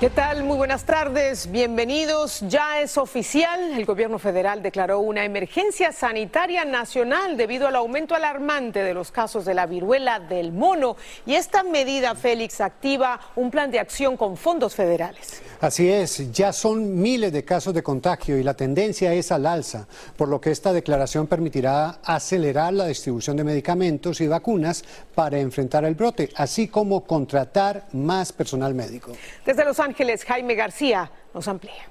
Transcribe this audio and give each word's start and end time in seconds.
¿Qué 0.00 0.08
tal? 0.08 0.44
Muy 0.44 0.56
buenas 0.56 0.84
tardes, 0.84 1.50
bienvenidos. 1.50 2.40
Ya 2.48 2.80
es 2.80 2.96
oficial, 2.96 3.74
el 3.74 3.84
gobierno 3.84 4.18
federal 4.18 4.62
declaró 4.62 5.00
una 5.00 5.26
emergencia 5.26 5.92
sanitaria 5.92 6.64
nacional 6.64 7.36
debido 7.36 7.68
al 7.68 7.76
aumento 7.76 8.14
alarmante 8.14 8.82
de 8.82 8.94
los 8.94 9.10
casos 9.10 9.44
de 9.44 9.52
la 9.52 9.66
viruela 9.66 10.18
del 10.18 10.52
mono 10.52 10.96
y 11.26 11.34
esta 11.34 11.64
medida, 11.64 12.14
Félix, 12.14 12.62
activa 12.62 13.20
un 13.36 13.50
plan 13.50 13.70
de 13.70 13.78
acción 13.78 14.16
con 14.16 14.38
fondos 14.38 14.74
federales. 14.74 15.42
Así 15.60 15.90
es, 15.90 16.32
ya 16.32 16.54
son 16.54 16.98
miles 16.98 17.30
de 17.30 17.44
casos 17.44 17.74
de 17.74 17.82
contagio 17.82 18.38
y 18.38 18.42
la 18.42 18.54
tendencia 18.54 19.12
es 19.12 19.30
al 19.30 19.44
alza, 19.44 19.86
por 20.16 20.28
lo 20.28 20.40
que 20.40 20.50
esta 20.50 20.72
declaración 20.72 21.26
permitirá 21.26 21.98
acelerar 22.02 22.72
la 22.72 22.86
distribución 22.86 23.36
de 23.36 23.44
medicamentos 23.44 24.22
y 24.22 24.28
vacunas 24.28 24.82
para 25.14 25.38
enfrentar 25.38 25.84
el 25.84 25.94
brote, 25.94 26.30
así 26.36 26.68
como 26.68 27.04
contratar 27.04 27.84
más 27.92 28.32
personal 28.32 28.72
médico. 28.72 29.12
Desde 29.44 29.62
Los 29.66 29.78
Ángeles, 29.78 29.89
Jaime 30.26 30.54
García 30.54 31.10
nos 31.34 31.48
amplía. 31.48 31.88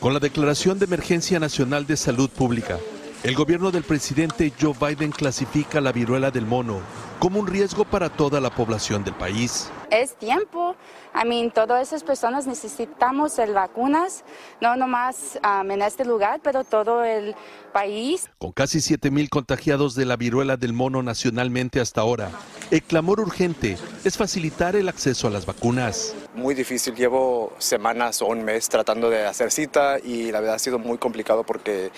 Con 0.00 0.14
la 0.14 0.20
declaración 0.20 0.78
de 0.78 0.86
emergencia 0.86 1.38
nacional 1.38 1.86
de 1.86 1.96
salud 1.96 2.30
pública, 2.30 2.78
el 3.22 3.34
gobierno 3.34 3.70
del 3.70 3.82
presidente 3.82 4.50
Joe 4.58 4.74
Biden 4.80 5.10
clasifica 5.10 5.80
la 5.82 5.92
viruela 5.92 6.30
del 6.30 6.46
mono 6.46 6.80
como 7.18 7.38
un 7.38 7.46
riesgo 7.46 7.84
para 7.84 8.08
toda 8.08 8.40
la 8.40 8.48
población 8.48 9.04
del 9.04 9.12
país. 9.12 9.70
Es 9.90 10.16
tiempo. 10.16 10.74
I 11.14 11.28
mean, 11.28 11.50
todas 11.50 11.86
esas 11.86 12.02
personas 12.02 12.46
necesitamos 12.46 13.38
el 13.38 13.52
vacunas, 13.52 14.24
no 14.62 14.74
nomás 14.74 15.38
um, 15.44 15.70
en 15.70 15.82
este 15.82 16.06
lugar, 16.06 16.40
pero 16.42 16.64
todo 16.64 17.04
el 17.04 17.34
país. 17.74 18.30
Con 18.38 18.52
casi 18.52 18.80
7 18.80 19.10
mil 19.10 19.28
contagiados 19.28 19.94
de 19.94 20.06
la 20.06 20.16
viruela 20.16 20.56
del 20.56 20.72
mono 20.72 21.02
nacionalmente 21.02 21.78
hasta 21.78 22.00
ahora, 22.00 22.30
el 22.70 22.82
clamor 22.82 23.20
urgente 23.20 23.76
es 24.02 24.16
facilitar 24.16 24.76
el 24.76 24.88
acceso 24.88 25.26
a 25.26 25.30
las 25.30 25.44
vacunas. 25.44 26.14
Muy 26.34 26.54
difícil, 26.54 26.94
llevo 26.94 27.52
semanas 27.58 28.22
o 28.22 28.26
un 28.26 28.44
mes 28.44 28.68
tratando 28.68 29.10
de 29.10 29.26
hacer 29.26 29.50
cita 29.50 29.98
y 29.98 30.30
la 30.30 30.40
verdad 30.40 30.56
ha 30.56 30.60
sido 30.60 30.78
muy 30.78 30.96
complicado 30.96 31.42
porque 31.42 31.90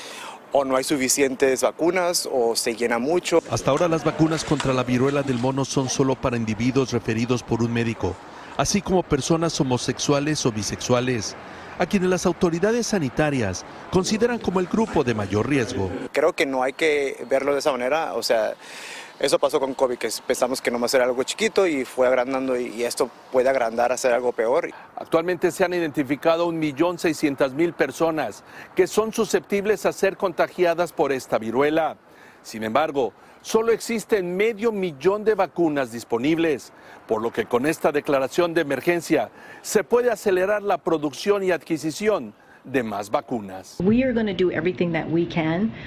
o 0.53 0.65
no 0.65 0.77
hay 0.77 0.85
suficientes 0.85 1.63
vacunas 1.63 2.29
o 2.31 2.55
se 2.57 2.75
llena 2.75 2.99
mucho. 2.99 3.43
Hasta 3.51 3.71
ahora 3.71 3.89
las 3.89 4.05
vacunas 4.05 4.45
contra 4.45 4.73
la 4.73 4.85
viruela 4.85 5.23
del 5.23 5.39
mono 5.39 5.65
son 5.65 5.89
solo 5.89 6.15
para 6.15 6.37
individuos 6.37 6.93
referidos 6.93 7.43
por 7.43 7.63
un 7.63 7.73
médico, 7.73 8.15
así 8.57 8.81
como 8.81 9.03
personas 9.03 9.59
homosexuales 9.61 10.45
o 10.47 10.53
bisexuales, 10.53 11.37
a 11.79 11.87
quienes 11.87 12.11
las 12.11 12.27
autoridades 12.27 12.87
sanitarias 12.87 13.65
consideran 13.91 14.39
como 14.39 14.61
el 14.61 14.67
grupo 14.67 15.05
de 15.05 15.15
mayor 15.15 15.49
riesgo. 15.49 15.91
Creo 16.13 16.35
que 16.35 16.47
no 16.47 16.63
hay 16.63 16.75
que 16.75 17.25
verlo 17.29 17.53
de 17.53 17.61
esa 17.61 17.73
manera, 17.73 18.15
o 18.15 18.23
sea, 18.23 18.55
eso 19.19 19.39
pasó 19.39 19.61
con 19.61 19.75
COVID, 19.75 19.99
que 19.99 20.09
pensamos 20.27 20.61
que 20.61 20.71
nomás 20.71 20.93
era 20.95 21.05
algo 21.05 21.23
chiquito 21.23 21.67
y 21.67 21.85
fue 21.85 22.07
agrandando 22.07 22.57
y 22.57 22.83
esto 22.83 23.11
puede 23.31 23.49
agrandar 23.49 23.93
a 23.93 23.97
ser 23.97 24.13
algo 24.13 24.33
peor. 24.33 24.71
Actualmente 24.97 25.51
se 25.51 25.65
han 25.65 25.75
identificado 25.75 26.51
1.600.000 26.51 27.73
personas 27.75 28.43
que 28.75 28.87
son 28.87 29.13
susceptibles 29.13 29.87
a 29.87 29.93
ser 29.93 30.17
contagiadas 30.17 30.93
por 30.93 31.13
esta 31.13 31.39
viruela. 31.39 31.97
Sin 32.43 32.65
embargo, 32.65 33.13
solo 33.43 33.73
existen 33.73 34.37
medio 34.37 34.73
millón 34.73 35.25
de 35.25 35.35
vacunas 35.35 35.93
disponibles, 35.93 36.73
por 37.07 37.23
lo 37.23 37.33
que 37.33 37.47
con 37.47 37.67
esta 37.67 37.93
declaración 37.93 38.55
de 38.55 38.63
emergencia 38.63 39.31
se 39.63 39.85
puede 39.85 40.11
acelerar 40.11 40.63
la 40.63 40.79
producción 40.79 41.45
y 41.45 41.53
adquisición 41.53 42.35
de 42.65 42.83
más 42.83 43.11
vacunas. 43.11 43.79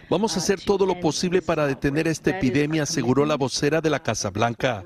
Vamos 0.09 0.36
a 0.36 0.40
hacer 0.40 0.62
todo 0.62 0.86
lo 0.86 1.00
posible 1.00 1.41
para 1.41 1.68
detener 1.68 2.08
esta 2.08 2.31
epidemia, 2.31 2.84
aseguró 2.84 3.25
la 3.25 3.36
vocera 3.36 3.81
de 3.81 3.90
la 3.90 4.02
Casa 4.02 4.30
Blanca. 4.30 4.84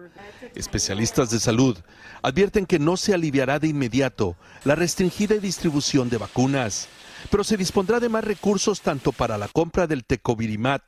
Especialistas 0.55 1.29
de 1.29 1.39
salud 1.39 1.77
advierten 2.21 2.65
que 2.65 2.79
no 2.79 2.97
se 2.97 3.13
aliviará 3.13 3.59
de 3.59 3.67
inmediato 3.67 4.35
la 4.63 4.75
restringida 4.75 5.35
distribución 5.35 6.09
de 6.09 6.17
vacunas, 6.17 6.89
pero 7.29 7.43
se 7.43 7.57
dispondrá 7.57 7.99
de 7.99 8.09
más 8.09 8.23
recursos 8.23 8.81
tanto 8.81 9.11
para 9.11 9.37
la 9.37 9.47
compra 9.47 9.87
del 9.87 10.03
tecovirimat, 10.03 10.81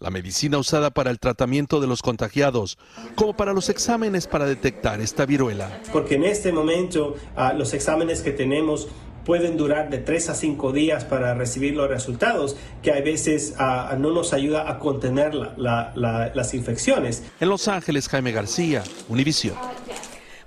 la 0.00 0.10
medicina 0.10 0.58
usada 0.58 0.90
para 0.90 1.10
el 1.10 1.18
tratamiento 1.18 1.80
de 1.80 1.86
los 1.86 2.02
contagiados, 2.02 2.78
como 3.14 3.34
para 3.36 3.52
los 3.52 3.68
exámenes 3.68 4.26
para 4.26 4.46
detectar 4.46 5.00
esta 5.00 5.24
viruela. 5.24 5.80
Porque 5.92 6.16
en 6.16 6.24
este 6.24 6.52
momento 6.52 7.16
ah, 7.36 7.52
los 7.52 7.72
exámenes 7.74 8.20
que 8.20 8.32
tenemos 8.32 8.88
pueden 9.24 9.56
durar 9.56 9.90
de 9.90 9.98
tres 9.98 10.28
a 10.28 10.34
cinco 10.34 10.72
días 10.72 11.04
para 11.04 11.34
recibir 11.34 11.74
los 11.74 11.88
resultados, 11.88 12.56
que 12.82 12.92
a 12.92 13.00
veces 13.00 13.54
ah, 13.58 13.96
no 13.98 14.10
nos 14.10 14.32
ayuda 14.32 14.70
a 14.70 14.78
contener 14.78 15.34
las 15.34 16.54
infecciones. 16.54 17.22
En 17.40 17.48
Los 17.48 17.68
Ángeles, 17.68 18.08
Jaime 18.08 18.32
García, 18.32 18.82
Univisión. 19.08 19.56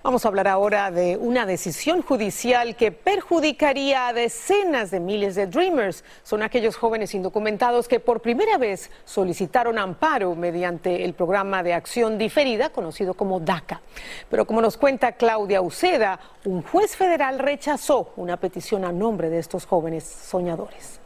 Vamos 0.07 0.23
a 0.23 0.29
hablar 0.29 0.47
ahora 0.47 0.89
de 0.89 1.17
una 1.17 1.45
decisión 1.45 2.01
judicial 2.01 2.77
que 2.77 2.93
perjudicaría 2.93 4.07
a 4.07 4.13
decenas 4.13 4.89
de 4.89 5.01
miles 5.01 5.35
de 5.35 5.47
Dreamers. 5.47 6.05
Son 6.23 6.43
aquellos 6.43 6.77
jóvenes 6.77 7.13
indocumentados 7.13 7.89
que 7.89 7.99
por 7.99 8.21
primera 8.21 8.57
vez 8.57 8.89
solicitaron 9.03 9.77
amparo 9.77 10.33
mediante 10.33 11.03
el 11.03 11.13
programa 11.13 11.61
de 11.61 11.73
acción 11.73 12.17
diferida 12.17 12.69
conocido 12.69 13.15
como 13.15 13.41
DACA. 13.41 13.81
Pero 14.29 14.47
como 14.47 14.61
nos 14.61 14.77
cuenta 14.77 15.11
Claudia 15.11 15.61
Uceda, 15.61 16.21
un 16.45 16.61
juez 16.61 16.95
federal 16.95 17.37
rechazó 17.37 18.13
una 18.15 18.37
petición 18.37 18.85
a 18.85 18.93
nombre 18.93 19.29
de 19.29 19.39
estos 19.39 19.65
jóvenes 19.65 20.05
soñadores. 20.05 21.01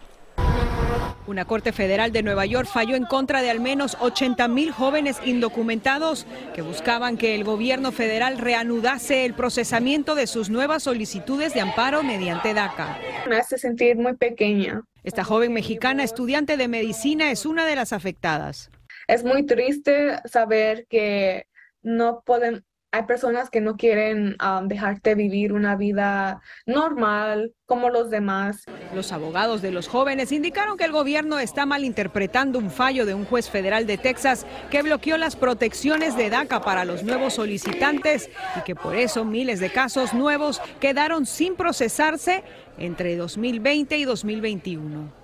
Una 1.28 1.46
corte 1.46 1.72
federal 1.72 2.12
de 2.12 2.24
Nueva 2.24 2.46
York 2.46 2.68
falló 2.68 2.96
en 2.96 3.06
contra 3.06 3.42
de 3.42 3.50
al 3.50 3.60
menos 3.60 3.96
80 4.00 4.48
mil 4.48 4.72
jóvenes 4.72 5.22
indocumentados 5.24 6.26
que 6.54 6.62
buscaban 6.62 7.18
que 7.18 7.36
el 7.36 7.44
gobierno 7.44 7.92
federal 7.92 8.38
reanudase 8.38 9.24
el 9.26 9.34
procesamiento 9.34 10.16
de 10.16 10.28
sus 10.28 10.50
nuevas 10.50 10.84
solicitudes 10.84 11.54
de 11.54 11.62
amparo 11.62 12.04
mediante 12.04 12.54
DACA. 12.54 12.98
Me 13.30 13.38
hace 13.38 13.58
sentir 13.58 13.96
muy 13.98 14.18
pequeña. 14.18 14.82
Esta 15.04 15.24
joven 15.24 15.54
mexicana, 15.54 16.04
estudiante 16.04 16.58
de 16.58 16.68
medicina, 16.68 17.32
es 17.32 17.46
una 17.46 17.66
de 17.66 17.76
las 17.76 17.94
afectadas. 17.94 18.70
Es 19.08 19.24
muy 19.24 19.46
triste 19.46 20.20
saber 20.26 20.86
que 20.90 21.48
no 21.82 22.24
pueden, 22.26 22.66
hay 22.94 23.04
personas 23.04 23.50
que 23.50 23.62
no 23.62 23.78
quieren 23.78 24.36
dejarte 24.64 25.16
vivir 25.16 25.54
una 25.54 25.78
vida 25.78 26.42
normal 26.66 27.54
como 27.66 27.90
los 27.90 28.10
demás. 28.10 28.66
Los 28.94 29.14
abogados 29.14 29.62
de 29.62 29.72
los 29.72 29.88
jóvenes 29.88 30.34
indicaron 30.34 30.78
que 30.78 30.84
el 30.84 30.92
gobierno 30.92 31.40
está 31.40 31.66
malinterpretando 31.66 32.60
un 32.60 32.70
fallo 32.70 33.06
de 33.06 33.14
un 33.14 33.24
juez 33.24 33.50
federal 33.50 33.88
de 33.88 33.98
Texas 33.98 34.46
que 34.70 34.82
bloqueó 34.82 35.18
las 35.18 35.38
protecciones 35.38 36.18
de 36.18 36.30
DACA 36.30 36.62
para 36.62 36.84
los 36.84 37.04
nuevos 37.04 37.36
solicitantes 37.36 38.30
y 38.60 38.64
que 38.64 38.76
por 38.76 38.96
eso 38.96 39.24
miles 39.24 39.62
de 39.62 39.70
casos 39.70 40.14
nuevos 40.14 40.62
quedaron 40.82 41.26
sin 41.26 41.56
procesarse 41.56 42.44
entre 42.78 43.16
2020 43.16 43.98
y 43.98 44.04
2021. 44.04 45.21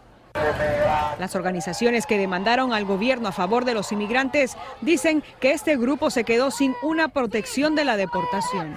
Las 1.20 1.36
organizaciones 1.36 2.06
que 2.06 2.18
demandaron 2.18 2.74
al 2.74 2.86
gobierno 2.86 3.30
a 3.30 3.32
favor 3.32 3.66
de 3.66 3.74
los 3.74 3.92
inmigrantes 3.92 4.58
dicen 4.82 5.24
que 5.40 5.52
este 5.52 5.78
grupo 5.78 6.10
se 6.10 6.24
quedó 6.24 6.52
sin 6.52 6.76
una 6.84 7.10
protección 7.10 7.76
de 7.76 7.86
la 7.86 7.98
deportación. 7.98 8.76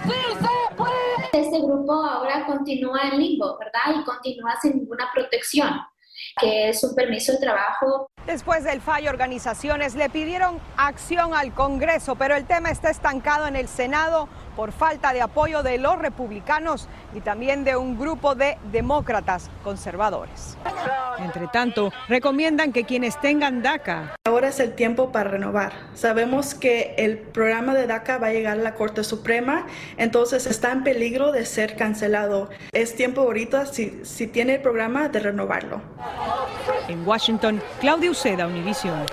Este 1.33 1.59
grupo 1.61 1.93
ahora 1.93 2.45
continúa 2.45 3.09
en 3.11 3.19
limbo, 3.19 3.57
¿verdad? 3.57 4.01
Y 4.01 4.03
continúa 4.03 4.59
sin 4.61 4.77
ninguna 4.77 5.09
protección 5.13 5.69
que 6.39 6.69
es 6.69 6.83
un 6.83 6.95
permiso 6.95 7.33
de 7.33 7.39
trabajo. 7.39 8.10
Después 8.27 8.63
del 8.63 8.81
fallo, 8.81 9.09
organizaciones 9.09 9.95
le 9.95 10.07
pidieron 10.09 10.59
acción 10.77 11.33
al 11.33 11.53
Congreso, 11.53 12.15
pero 12.15 12.35
el 12.35 12.45
tema 12.45 12.69
está 12.69 12.91
estancado 12.91 13.47
en 13.47 13.55
el 13.55 13.67
Senado 13.67 14.29
por 14.55 14.71
falta 14.71 15.11
de 15.11 15.21
apoyo 15.21 15.63
de 15.63 15.79
los 15.79 15.97
republicanos 15.97 16.87
y 17.15 17.21
también 17.21 17.63
de 17.63 17.75
un 17.75 17.97
grupo 17.97 18.35
de 18.35 18.57
demócratas 18.71 19.49
conservadores. 19.63 20.57
Entre 21.17 21.47
tanto, 21.47 21.91
recomiendan 22.07 22.71
que 22.71 22.83
quienes 22.83 23.19
tengan 23.19 23.63
DACA. 23.63 24.15
Ahora 24.25 24.49
es 24.49 24.59
el 24.59 24.75
tiempo 24.75 25.11
para 25.11 25.31
renovar. 25.31 25.73
Sabemos 25.95 26.53
que 26.53 26.93
el 26.97 27.17
programa 27.17 27.73
de 27.73 27.87
DACA 27.87 28.19
va 28.19 28.27
a 28.27 28.31
llegar 28.31 28.59
a 28.59 28.61
la 28.61 28.75
Corte 28.75 29.03
Suprema, 29.03 29.65
entonces 29.97 30.45
está 30.45 30.71
en 30.71 30.83
peligro 30.83 31.31
de 31.31 31.45
ser 31.45 31.75
cancelado. 31.75 32.49
Es 32.71 32.95
tiempo 32.95 33.21
ahorita, 33.21 33.65
si, 33.65 34.01
si 34.03 34.27
tiene 34.27 34.55
el 34.55 34.61
programa, 34.61 35.09
de 35.09 35.19
renovarlo. 35.19 35.81
En 36.87 37.07
Washington, 37.07 37.61
Claudia 37.79 38.11
Uceda, 38.11 38.47
Univision. 38.47 39.05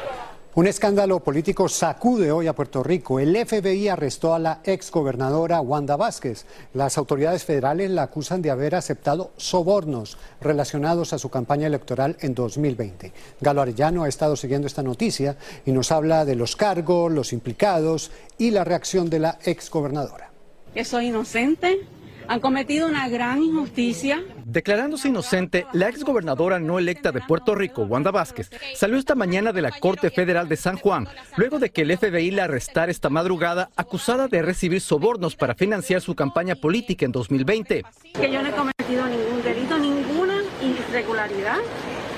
Un 0.59 0.67
escándalo 0.67 1.21
político 1.21 1.69
sacude 1.69 2.33
hoy 2.33 2.49
a 2.49 2.53
Puerto 2.53 2.83
Rico. 2.83 3.21
El 3.21 3.37
FBI 3.47 3.87
arrestó 3.87 4.35
a 4.35 4.41
la 4.41 4.61
exgobernadora 4.65 5.61
Wanda 5.61 5.97
Vázquez. 5.97 6.47
Las 6.75 6.99
autoridades 6.99 7.45
federales 7.45 7.93
la 7.93 8.03
acusan 8.03 8.43
de 8.43 8.51
haber 8.51 8.75
aceptado 8.75 9.31
sobornos 9.37 10.19
relacionados 10.41 11.13
a 11.13 11.19
su 11.19 11.31
campaña 11.31 11.69
electoral 11.69 12.17
en 12.23 12.35
2020. 12.35 13.13
Galo 13.41 13.63
Arellano 13.63 14.03
ha 14.03 14.09
estado 14.09 14.35
siguiendo 14.35 14.67
esta 14.67 14.83
noticia 14.83 15.37
y 15.65 15.71
nos 15.71 15.93
habla 15.93 16.25
de 16.25 16.35
los 16.35 16.57
cargos, 16.57 17.13
los 17.13 17.33
implicados 17.33 18.11
y 18.37 18.51
la 18.51 18.65
reacción 18.65 19.09
de 19.11 19.21
la 19.21 19.39
exgobernadora. 19.45 20.33
Que 20.75 20.85
soy 20.85 21.07
inocente, 21.07 21.87
han 22.29 22.41
cometido 22.41 22.87
una 22.87 23.09
gran 23.09 23.43
injusticia. 23.43 24.23
Declarándose 24.45 25.09
inocente, 25.09 25.67
la 25.73 25.89
exgobernadora 25.89 26.59
no 26.59 26.79
electa 26.79 27.11
de 27.11 27.21
Puerto 27.23 27.55
Rico, 27.55 27.83
Wanda 27.83 28.11
Vázquez, 28.11 28.51
salió 28.75 28.99
esta 28.99 29.15
mañana 29.15 29.53
de 29.53 29.63
la 29.63 29.73
Corte 29.73 30.11
Federal 30.11 30.49
de 30.49 30.57
San 30.57 30.77
Juan, 30.77 31.09
luego 31.37 31.59
de 31.59 31.71
que 31.71 31.83
el 31.83 31.97
FBI 31.97 32.31
la 32.31 32.45
arrestara 32.45 32.93
esta 32.93 33.11
madrugada 33.11 33.71
acusada 33.77 34.29
de 34.29 34.43
recibir 34.43 34.81
sobornos 34.81 35.37
para 35.37 35.55
financiar 35.55 36.01
su 36.01 36.15
campaña 36.15 36.55
política 36.55 37.07
en 37.07 37.13
2020. 37.13 37.85
Que 38.15 38.33
yo 38.33 38.43
no 38.43 38.49
he 38.49 38.53
cometido 38.53 39.07
ningún 39.07 39.43
delito, 39.43 39.79
ninguna 39.79 40.43
irregularidad. 40.63 41.59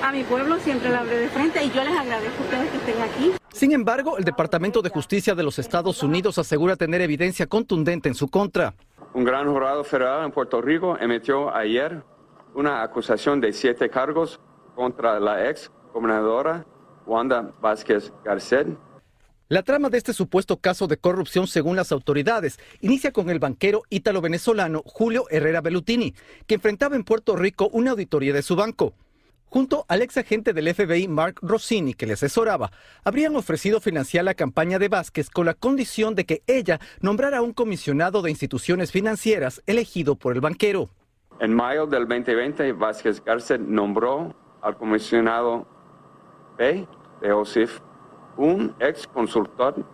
A 0.02 0.12
mi 0.12 0.24
pueblo 0.24 0.58
siempre 0.60 0.88
le 0.88 0.96
hablé 0.96 1.18
de 1.18 1.28
frente 1.28 1.62
y 1.62 1.70
yo 1.70 1.84
les 1.84 1.96
agradezco 1.96 2.42
a 2.42 2.44
ustedes 2.44 2.70
que 2.70 2.76
estén 2.78 3.02
aquí. 3.02 3.32
Sin 3.52 3.72
embargo, 3.72 4.16
el 4.16 4.24
Departamento 4.24 4.80
de 4.80 4.88
Justicia 4.88 5.34
de 5.34 5.42
los 5.42 5.58
Estados 5.58 6.02
Unidos 6.02 6.38
asegura 6.38 6.76
tener 6.76 7.02
evidencia 7.02 7.46
contundente 7.46 8.08
en 8.08 8.14
su 8.14 8.28
contra. 8.28 8.74
Un 9.12 9.24
gran 9.24 9.50
jurado 9.50 9.82
federal 9.82 10.24
en 10.24 10.30
Puerto 10.30 10.62
Rico 10.62 10.96
emitió 11.00 11.52
ayer 11.52 12.04
una 12.54 12.82
acusación 12.82 13.40
de 13.40 13.52
siete 13.52 13.90
cargos 13.90 14.38
contra 14.76 15.18
la 15.18 15.50
ex 15.50 15.70
gobernadora 15.92 16.64
Wanda 17.06 17.52
Vázquez 17.60 18.12
Garcet. 18.24 18.68
La 19.48 19.64
trama 19.64 19.90
de 19.90 19.98
este 19.98 20.12
supuesto 20.12 20.58
caso 20.58 20.86
de 20.86 20.96
corrupción, 20.96 21.48
según 21.48 21.74
las 21.74 21.90
autoridades, 21.90 22.60
inicia 22.82 23.10
con 23.10 23.30
el 23.30 23.40
banquero 23.40 23.82
ítalo-venezolano 23.90 24.84
Julio 24.86 25.24
Herrera 25.28 25.60
Bellutini, 25.60 26.14
que 26.46 26.54
enfrentaba 26.54 26.94
en 26.94 27.02
Puerto 27.02 27.34
Rico 27.34 27.68
una 27.72 27.90
auditoría 27.90 28.32
de 28.32 28.42
su 28.42 28.54
banco. 28.54 28.94
Junto 29.52 29.84
al 29.88 30.00
ex 30.00 30.16
agente 30.16 30.52
del 30.52 30.72
FBI 30.72 31.08
Mark 31.08 31.40
Rossini, 31.42 31.94
que 31.94 32.06
le 32.06 32.12
asesoraba, 32.12 32.70
habrían 33.02 33.34
ofrecido 33.34 33.80
financiar 33.80 34.24
la 34.24 34.34
campaña 34.34 34.78
de 34.78 34.86
Vázquez 34.86 35.28
con 35.28 35.44
la 35.44 35.54
condición 35.54 36.14
de 36.14 36.24
que 36.24 36.44
ella 36.46 36.78
nombrara 37.00 37.42
un 37.42 37.52
comisionado 37.52 38.22
de 38.22 38.30
instituciones 38.30 38.92
financieras 38.92 39.60
elegido 39.66 40.14
por 40.14 40.34
el 40.34 40.40
banquero. 40.40 40.88
En 41.40 41.52
mayo 41.52 41.86
del 41.86 42.06
2020, 42.06 42.74
Vázquez 42.74 43.24
Garcet 43.24 43.60
nombró 43.60 44.36
al 44.62 44.76
comisionado 44.76 45.66
B 46.56 46.86
de 47.20 47.32
OSIF, 47.32 47.80
un 48.36 48.72
ex 48.78 49.08
consultor 49.08 49.84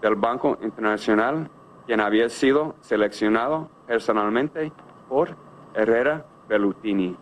del 0.00 0.14
Banco 0.14 0.56
Internacional, 0.62 1.50
quien 1.84 1.98
había 1.98 2.28
sido 2.28 2.76
seleccionado 2.80 3.68
personalmente 3.88 4.72
por 5.08 5.36
Herrera 5.74 6.24
Bellutini. 6.48 7.16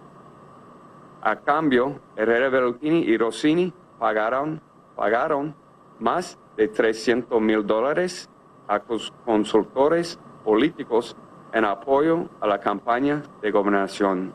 A 1.27 1.35
cambio, 1.35 1.99
Herrera 2.15 2.49
Berlutini 2.51 3.01
y 3.01 3.19
Rossini 3.19 3.73
pagaron, 3.99 4.63
pagaron 4.95 5.57
más 5.99 6.39
de 6.57 6.69
300 6.69 7.41
mil 7.41 7.67
dólares 7.67 8.31
a 8.69 8.79
consultores 8.79 10.21
políticos 10.45 11.17
en 11.53 11.65
apoyo 11.65 12.29
a 12.41 12.47
la 12.47 12.61
campaña 12.61 13.25
de 13.43 13.51
gobernación. 13.51 14.33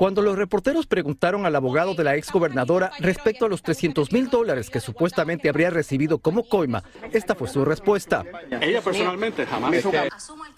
Cuando 0.00 0.22
los 0.22 0.38
reporteros 0.38 0.86
preguntaron 0.86 1.44
al 1.44 1.54
abogado 1.54 1.92
de 1.92 2.04
la 2.04 2.16
exgobernadora 2.16 2.90
respecto 3.00 3.44
a 3.44 3.50
los 3.50 3.62
300 3.62 4.12
mil 4.12 4.30
dólares 4.30 4.70
que 4.70 4.80
supuestamente 4.80 5.50
habría 5.50 5.68
recibido 5.68 6.16
como 6.20 6.48
coima, 6.48 6.82
esta 7.12 7.34
fue 7.34 7.48
su 7.48 7.66
respuesta. 7.66 8.24
Ella 8.62 8.80
personalmente 8.80 9.44
jamás. 9.44 9.84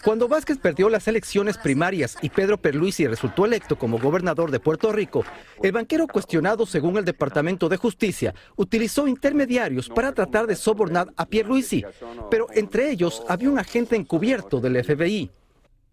Cuando 0.01 0.29
Vázquez 0.29 0.59
perdió 0.59 0.87
las 0.87 1.09
elecciones 1.09 1.57
primarias 1.57 2.15
y 2.21 2.29
Pedro 2.29 2.57
Perluisi 2.57 3.05
resultó 3.05 3.45
electo 3.45 3.77
como 3.77 3.99
gobernador 3.99 4.49
de 4.49 4.61
Puerto 4.61 4.93
Rico, 4.93 5.25
el 5.61 5.73
banquero 5.73 6.07
cuestionado 6.07 6.65
según 6.65 6.95
el 6.95 7.03
Departamento 7.03 7.67
de 7.67 7.75
Justicia 7.75 8.33
utilizó 8.55 9.09
intermediarios 9.09 9.89
para 9.89 10.13
tratar 10.13 10.47
de 10.47 10.55
sobornar 10.55 11.09
a 11.17 11.25
Pierluisi, 11.25 11.83
pero 12.31 12.47
entre 12.53 12.91
ellos 12.91 13.21
había 13.27 13.49
un 13.49 13.59
agente 13.59 13.97
encubierto 13.97 14.61
del 14.61 14.81
FBI. 14.81 15.29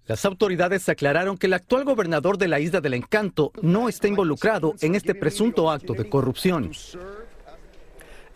Las 0.07 0.25
autoridades 0.25 0.89
aclararon 0.89 1.39
que 1.39 1.47
el 1.47 1.53
actual 1.53 1.85
gobernador 1.85 2.39
de 2.39 2.49
la 2.49 2.61
Isla 2.61 2.81
del 2.81 2.95
Encanto 2.95 3.53
no 3.63 3.89
está 3.89 4.09
involucrado 4.09 4.75
en 4.81 4.95
este 4.95 5.15
presunto 5.15 5.71
acto 5.71 5.95
de 5.95 6.09
corrupción. 6.09 6.73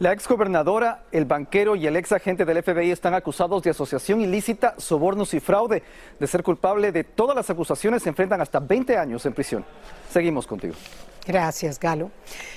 La 0.00 0.10
exgobernadora, 0.10 1.04
el 1.12 1.24
banquero 1.24 1.76
y 1.76 1.86
el 1.86 1.94
ex 1.94 2.10
agente 2.10 2.44
del 2.44 2.64
FBI 2.64 2.90
están 2.90 3.14
acusados 3.14 3.62
de 3.62 3.70
asociación 3.70 4.20
ilícita, 4.20 4.74
sobornos 4.76 5.32
y 5.34 5.40
fraude. 5.40 5.84
De 6.18 6.26
ser 6.26 6.42
culpable 6.42 6.90
de 6.90 7.04
todas 7.04 7.36
las 7.36 7.48
acusaciones, 7.48 8.02
se 8.02 8.08
enfrentan 8.08 8.40
hasta 8.40 8.58
20 8.58 8.98
años 8.98 9.24
en 9.24 9.32
prisión. 9.32 9.64
Seguimos 10.10 10.48
contigo. 10.48 10.74
Gracias, 11.26 11.80
Galo. 11.80 12.10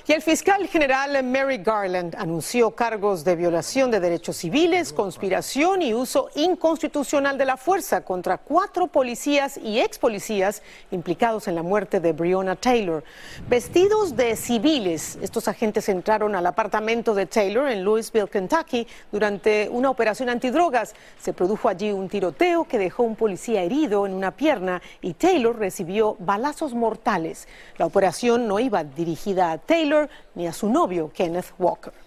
Y 0.05 0.11
el 0.11 0.21
fiscal 0.21 0.67
general 0.67 1.23
Mary 1.23 1.57
Garland 1.57 2.15
anunció 2.17 2.71
cargos 2.71 3.23
de 3.23 3.37
violación 3.37 3.91
de 3.91 4.01
derechos 4.01 4.35
civiles, 4.37 4.91
conspiración 4.91 5.81
y 5.81 5.93
uso 5.93 6.29
inconstitucional 6.35 7.37
de 7.37 7.45
la 7.45 7.55
fuerza 7.55 8.01
contra 8.01 8.37
cuatro 8.37 8.87
policías 8.87 9.57
y 9.57 9.79
ex 9.79 9.97
policías 9.97 10.63
implicados 10.91 11.47
en 11.47 11.55
la 11.55 11.63
muerte 11.63 12.01
de 12.01 12.11
Breonna 12.11 12.57
Taylor. 12.57 13.05
Vestidos 13.47 14.17
de 14.17 14.35
civiles, 14.35 15.17
estos 15.21 15.47
agentes 15.47 15.87
entraron 15.87 16.35
al 16.35 16.45
apartamento 16.45 17.13
de 17.13 17.25
Taylor 17.27 17.69
en 17.69 17.83
Louisville, 17.83 18.27
Kentucky, 18.27 18.87
durante 19.11 19.69
una 19.69 19.89
operación 19.89 20.29
antidrogas. 20.29 20.95
Se 21.19 21.33
produjo 21.33 21.69
allí 21.69 21.91
un 21.91 22.09
tiroteo 22.09 22.65
que 22.65 22.77
dejó 22.77 23.03
un 23.03 23.15
policía 23.15 23.61
herido 23.61 24.05
en 24.05 24.13
una 24.13 24.31
pierna 24.31 24.81
y 25.01 25.13
Taylor 25.13 25.57
recibió 25.57 26.15
balazos 26.19 26.73
mortales. 26.73 27.47
La 27.77 27.85
operación 27.85 28.47
no 28.47 28.59
iba 28.59 28.83
dirigida 28.83 29.51
a 29.51 29.57
Taylor 29.57 30.09
ni 30.35 30.47
a 30.47 30.53
su 30.53 30.69
novio, 30.69 31.11
Kenneth 31.13 31.53
Walker. 31.57 32.06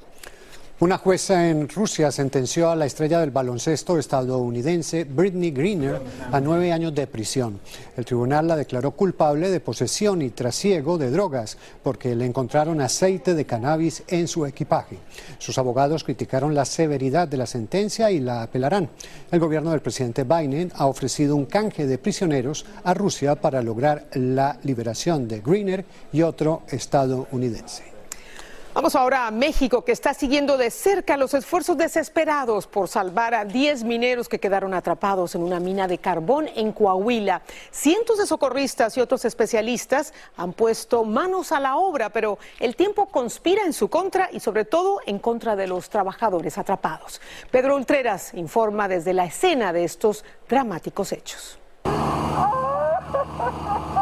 Una 0.81 0.97
jueza 0.97 1.51
en 1.51 1.69
Rusia 1.69 2.11
sentenció 2.11 2.71
a 2.71 2.75
la 2.75 2.87
estrella 2.87 3.21
del 3.21 3.31
baloncesto 3.31 3.99
estadounidense 3.99 5.05
Britney 5.05 5.51
Greener 5.51 6.01
a 6.33 6.41
nueve 6.41 6.73
años 6.73 6.95
de 6.95 7.07
prisión. 7.07 7.61
El 7.99 8.07
tribunal 8.07 8.49
la 8.49 8.57
declaró 8.57 8.93
culpable 8.93 9.51
de 9.51 9.61
posesión 9.61 10.23
y 10.23 10.31
trasiego 10.31 10.97
de 10.97 11.11
drogas 11.11 11.59
porque 11.83 12.15
le 12.15 12.25
encontraron 12.25 12.81
aceite 12.81 13.35
de 13.35 13.45
cannabis 13.45 14.05
en 14.09 14.27
su 14.27 14.47
equipaje. 14.47 14.97
Sus 15.37 15.59
abogados 15.59 16.03
criticaron 16.03 16.55
la 16.55 16.65
severidad 16.65 17.29
de 17.29 17.37
la 17.37 17.47
sentencia 17.47 18.11
y 18.11 18.21
la 18.21 18.45
apelarán. 18.45 18.89
El 19.31 19.39
gobierno 19.39 19.73
del 19.73 19.83
presidente 19.83 20.25
Biden 20.25 20.73
ha 20.77 20.87
ofrecido 20.87 21.37
un 21.37 21.45
canje 21.45 21.87
de 21.87 21.99
prisioneros 21.99 22.65
a 22.85 22.95
Rusia 22.95 23.39
para 23.39 23.61
lograr 23.61 24.07
la 24.15 24.59
liberación 24.63 25.29
de 25.29 25.43
Greener 25.43 25.85
y 26.11 26.23
otro 26.23 26.63
estadounidense. 26.71 27.90
Vamos 28.73 28.95
ahora 28.95 29.27
a 29.27 29.33
México, 29.33 29.85
que 29.85 29.91
está 29.91 30.15
siguiendo 30.15 30.57
de 30.57 30.71
cerca 30.71 31.17
los 31.17 31.35
esfuerzos 31.35 31.77
desesperados 31.77 32.69
por 32.69 32.87
salvar 32.87 33.35
a 33.35 33.45
10 33.45 33.83
mineros 33.83 34.29
que 34.29 34.39
quedaron 34.39 34.75
atrapados 34.75 35.35
en 35.35 35.43
una 35.43 35.59
mina 35.59 35.89
de 35.89 35.99
carbón 35.99 36.49
en 36.55 36.71
Coahuila. 36.71 37.43
Cientos 37.73 38.19
de 38.19 38.27
socorristas 38.27 38.97
y 38.97 39.01
otros 39.01 39.25
especialistas 39.25 40.15
han 40.37 40.53
puesto 40.53 41.03
manos 41.03 41.51
a 41.51 41.59
la 41.59 41.79
obra, 41.79 42.11
pero 42.11 42.39
el 42.61 42.77
tiempo 42.77 43.07
conspira 43.07 43.65
en 43.65 43.73
su 43.73 43.89
contra 43.89 44.29
y 44.31 44.39
sobre 44.39 44.65
todo 44.65 45.01
en 45.05 45.19
contra 45.19 45.57
de 45.57 45.67
los 45.67 45.91
trabajadores 45.91 46.57
atrapados. 46.57 47.21
Pedro 47.51 47.75
Ultreras 47.75 48.35
informa 48.35 48.87
desde 48.87 49.15
la 49.15 49.25
escena 49.25 49.73
de 49.73 49.83
estos 49.83 50.25
dramáticos 50.49 51.11
hechos. 51.11 51.59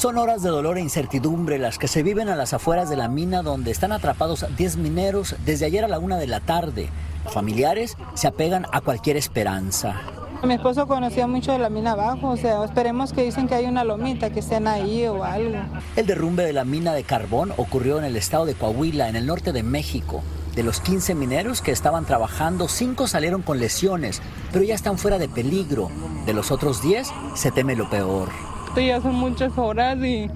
Son 0.00 0.18
horas 0.18 0.42
de 0.42 0.50
dolor 0.50 0.76
e 0.76 0.80
incertidumbre 0.80 1.58
las 1.58 1.78
que 1.78 1.88
se 1.88 2.02
viven 2.02 2.28
a 2.28 2.36
las 2.36 2.52
afueras 2.52 2.90
de 2.90 2.96
la 2.96 3.08
mina 3.08 3.42
donde 3.42 3.70
están 3.70 3.92
atrapados 3.92 4.44
10 4.56 4.76
mineros 4.76 5.36
desde 5.46 5.66
ayer 5.66 5.84
a 5.84 5.88
la 5.88 5.98
una 5.98 6.18
de 6.18 6.26
la 6.26 6.40
tarde. 6.40 6.88
Los 7.24 7.32
familiares 7.32 7.96
se 8.14 8.26
apegan 8.26 8.66
a 8.72 8.80
cualquier 8.80 9.16
esperanza. 9.16 10.00
Mi 10.42 10.54
esposo 10.54 10.86
conocía 10.86 11.26
mucho 11.26 11.52
de 11.52 11.58
la 11.58 11.70
mina 11.70 11.92
abajo, 11.92 12.30
o 12.30 12.36
sea, 12.36 12.62
esperemos 12.64 13.14
que 13.14 13.22
dicen 13.22 13.48
que 13.48 13.54
hay 13.54 13.64
una 13.64 13.82
lomita, 13.82 14.28
que 14.28 14.40
estén 14.40 14.66
ahí 14.66 15.06
o 15.06 15.24
algo. 15.24 15.58
El 15.96 16.06
derrumbe 16.06 16.44
de 16.44 16.52
la 16.52 16.64
mina 16.64 16.92
de 16.92 17.04
carbón 17.04 17.52
ocurrió 17.56 17.98
en 17.98 18.04
el 18.04 18.16
estado 18.16 18.44
de 18.44 18.54
Coahuila, 18.54 19.08
en 19.08 19.16
el 19.16 19.24
norte 19.24 19.52
de 19.52 19.62
México. 19.62 20.22
De 20.54 20.62
los 20.62 20.80
15 20.80 21.14
mineros 21.14 21.62
que 21.62 21.72
estaban 21.72 22.04
trabajando, 22.04 22.68
5 22.68 23.06
salieron 23.06 23.40
con 23.40 23.58
lesiones, 23.58 24.20
pero 24.52 24.64
ya 24.64 24.74
están 24.74 24.98
fuera 24.98 25.18
de 25.18 25.28
peligro. 25.28 25.88
De 26.26 26.34
los 26.34 26.50
otros 26.50 26.82
10, 26.82 27.10
se 27.34 27.50
teme 27.50 27.74
lo 27.74 27.88
peor. 27.88 28.28
Ya 28.76 29.00
son 29.00 29.14
muchas 29.14 29.56
horas 29.56 29.96
y 29.98 30.28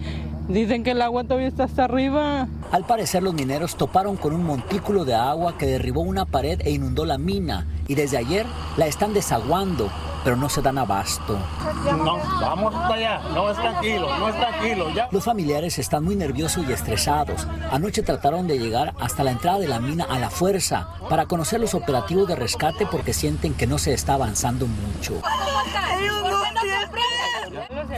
dicen 0.49 0.85
que 0.85 0.93
el 0.93 1.03
agua 1.03 1.25
todavía 1.25 1.49
está 1.49 1.65
hasta 1.65 1.85
arriba. 1.85 2.47
Al 2.71 2.85
parecer 2.87 3.23
los 3.23 3.35
mineros 3.35 3.77
toparon 3.77 4.17
con 4.17 4.33
un 4.33 4.45
montículo 4.45 5.05
de 5.05 5.15
agua 5.15 5.59
que 5.59 5.67
derribó 5.67 6.01
una 6.03 6.25
pared 6.25 6.61
e 6.65 6.71
inundó 6.71 7.05
la 7.05 7.19
mina 7.19 7.67
y 7.89 7.95
desde 7.95 8.17
ayer 8.17 8.47
la 8.77 8.87
están 8.87 9.13
desaguando, 9.13 9.91
pero 10.25 10.37
no 10.37 10.49
se 10.49 10.63
dan 10.63 10.79
abasto. 10.79 11.39
No, 11.85 12.19
vamos 12.41 12.75
hasta 12.75 12.95
allá, 12.95 13.21
no 13.35 13.51
es 13.51 13.57
tranquilo, 13.57 14.19
no 14.19 14.29
es 14.29 14.37
tranquilo. 14.37 14.91
Ya. 14.95 15.09
Los 15.11 15.25
familiares 15.25 15.79
están 15.79 16.05
muy 16.05 16.15
nerviosos 16.15 16.65
y 16.69 16.73
estresados. 16.73 17.47
Anoche 17.71 18.03
trataron 18.03 18.47
de 18.47 18.59
llegar 18.59 18.95
hasta 19.01 19.25
la 19.25 19.33
entrada 19.33 19.59
de 19.59 19.69
la 19.69 19.81
mina 19.81 20.05
a 20.05 20.19
la 20.19 20.31
fuerza 20.31 20.89
para 21.11 21.27
conocer 21.27 21.61
los 21.61 21.75
operativos 21.75 22.29
de 22.29 22.37
rescate 22.37 22.87
porque 22.87 23.13
sienten 23.13 23.55
que 23.55 23.67
no 23.67 23.79
se 23.79 23.95
está 23.95 24.15
avanzando 24.15 24.67
mucho. 24.67 25.21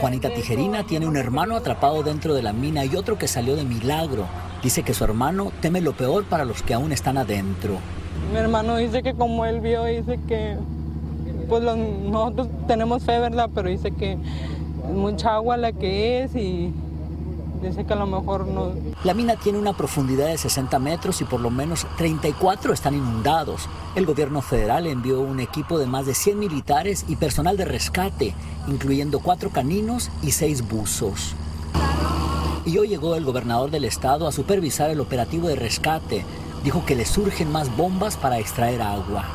Juanita 0.01 0.33
Tijerina 0.33 0.83
tiene 0.83 1.05
un 1.05 1.15
hermano 1.15 1.55
atrapado 1.55 2.01
dentro 2.01 2.33
de 2.33 2.41
la 2.41 2.53
mina 2.53 2.83
y 2.83 2.95
otro 2.95 3.19
que 3.19 3.27
salió 3.27 3.55
de 3.55 3.63
milagro. 3.63 4.25
Dice 4.63 4.81
que 4.81 4.95
su 4.95 5.03
hermano 5.03 5.51
teme 5.61 5.79
lo 5.79 5.93
peor 5.93 6.23
para 6.25 6.43
los 6.43 6.63
que 6.63 6.73
aún 6.73 6.91
están 6.91 7.19
adentro. 7.19 7.77
Mi 8.33 8.39
hermano 8.39 8.77
dice 8.77 9.03
que 9.03 9.13
como 9.13 9.45
él 9.45 9.61
vio, 9.61 9.85
dice 9.85 10.19
que 10.27 10.57
pues 11.47 11.61
nosotros 11.61 12.47
tenemos 12.67 13.03
fe, 13.03 13.19
¿verdad? 13.19 13.47
Pero 13.53 13.69
dice 13.69 13.91
que 13.91 14.17
mucha 14.91 15.35
agua 15.35 15.55
la 15.55 15.71
que 15.71 16.23
es 16.23 16.35
y 16.35 16.73
dice 17.61 17.85
que 17.85 17.93
a 17.93 17.95
lo 17.95 18.07
mejor 18.07 18.47
no. 18.47 18.73
La 19.03 19.13
mina 19.13 19.35
tiene 19.35 19.59
una 19.59 19.73
profundidad 19.73 20.27
de 20.27 20.37
60 20.37 20.79
metros 20.79 21.21
y 21.21 21.25
por 21.25 21.39
lo 21.39 21.49
menos 21.49 21.85
34 21.97 22.73
están 22.73 22.95
inundados. 22.95 23.67
El 23.95 24.05
gobierno 24.05 24.41
federal 24.41 24.87
envió 24.87 25.21
un 25.21 25.39
equipo 25.39 25.77
de 25.79 25.85
más 25.85 26.05
de 26.05 26.13
100 26.13 26.39
militares 26.39 27.05
y 27.07 27.15
personal 27.15 27.57
de 27.57 27.65
rescate, 27.65 28.33
incluyendo 28.67 29.19
cuatro 29.19 29.49
caninos 29.49 30.09
y 30.21 30.31
seis 30.31 30.67
buzos. 30.67 31.35
Y 32.65 32.77
hoy 32.77 32.89
llegó 32.89 33.15
el 33.15 33.25
gobernador 33.25 33.71
del 33.71 33.85
estado 33.85 34.27
a 34.27 34.31
supervisar 34.31 34.89
el 34.89 34.99
operativo 34.99 35.47
de 35.47 35.55
rescate. 35.55 36.23
Dijo 36.63 36.85
que 36.85 36.95
le 36.95 37.05
surgen 37.05 37.51
más 37.51 37.75
bombas 37.75 38.17
para 38.17 38.37
extraer 38.39 38.81
agua. 38.81 39.25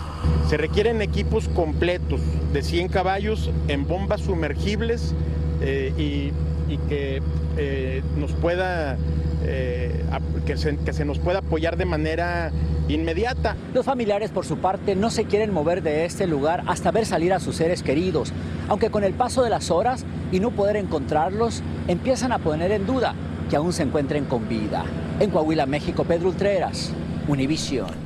Se 0.49 0.57
requieren 0.57 1.03
equipos 1.03 1.49
completos 1.49 2.21
de 2.53 2.63
100 2.63 2.89
caballos 2.89 3.51
en 3.67 3.87
bombas 3.87 4.21
sumergibles 4.23 5.15
eh, 5.61 6.33
y, 6.69 6.79
que 6.89 7.23
eh, 7.57 8.03
nos 8.17 8.33
pueda 8.33 8.97
eh, 9.45 10.05
que, 10.45 10.57
se, 10.57 10.77
que 10.77 10.93
se 10.93 11.05
nos 11.05 11.19
pueda 11.19 11.39
apoyar 11.39 11.77
de 11.77 11.85
manera 11.85 12.51
inmediata. 12.89 13.57
Los 13.75 13.85
familiares, 13.85 14.31
por 14.31 14.45
su 14.45 14.59
parte, 14.59 14.95
no 14.97 15.11
se 15.11 15.25
quieren 15.25 15.53
mover 15.53 15.83
de 15.83 16.05
este 16.05 16.27
lugar 16.27 16.63
hasta 16.67 16.91
ver 16.91 17.07
salir 17.07 17.33
a 17.33 17.41
sus 17.41 17.57
seres 17.57 17.83
queridos, 17.83 18.33
aunque 18.69 18.91
con 18.91 19.05
el 19.05 19.15
paso 19.15 19.43
de 19.43 19.51
las 19.51 19.71
horas 19.71 20.05
y 20.33 20.41
no 20.41 20.51
poder 20.51 20.77
encontrarlos, 20.77 21.63
empiezan 21.89 22.33
a 22.33 22.39
poner 22.39 22.73
en 22.73 22.87
duda 22.87 23.15
que 23.51 23.57
aún 23.57 23.73
se 23.73 23.83
encuentren 23.83 24.25
con 24.25 24.49
vida. 24.49 24.85
En 25.21 25.31
Coahuila, 25.31 25.67
México, 25.67 26.05
Pedro 26.05 26.29
Ultreras, 26.29 26.93
Univision. 27.29 28.06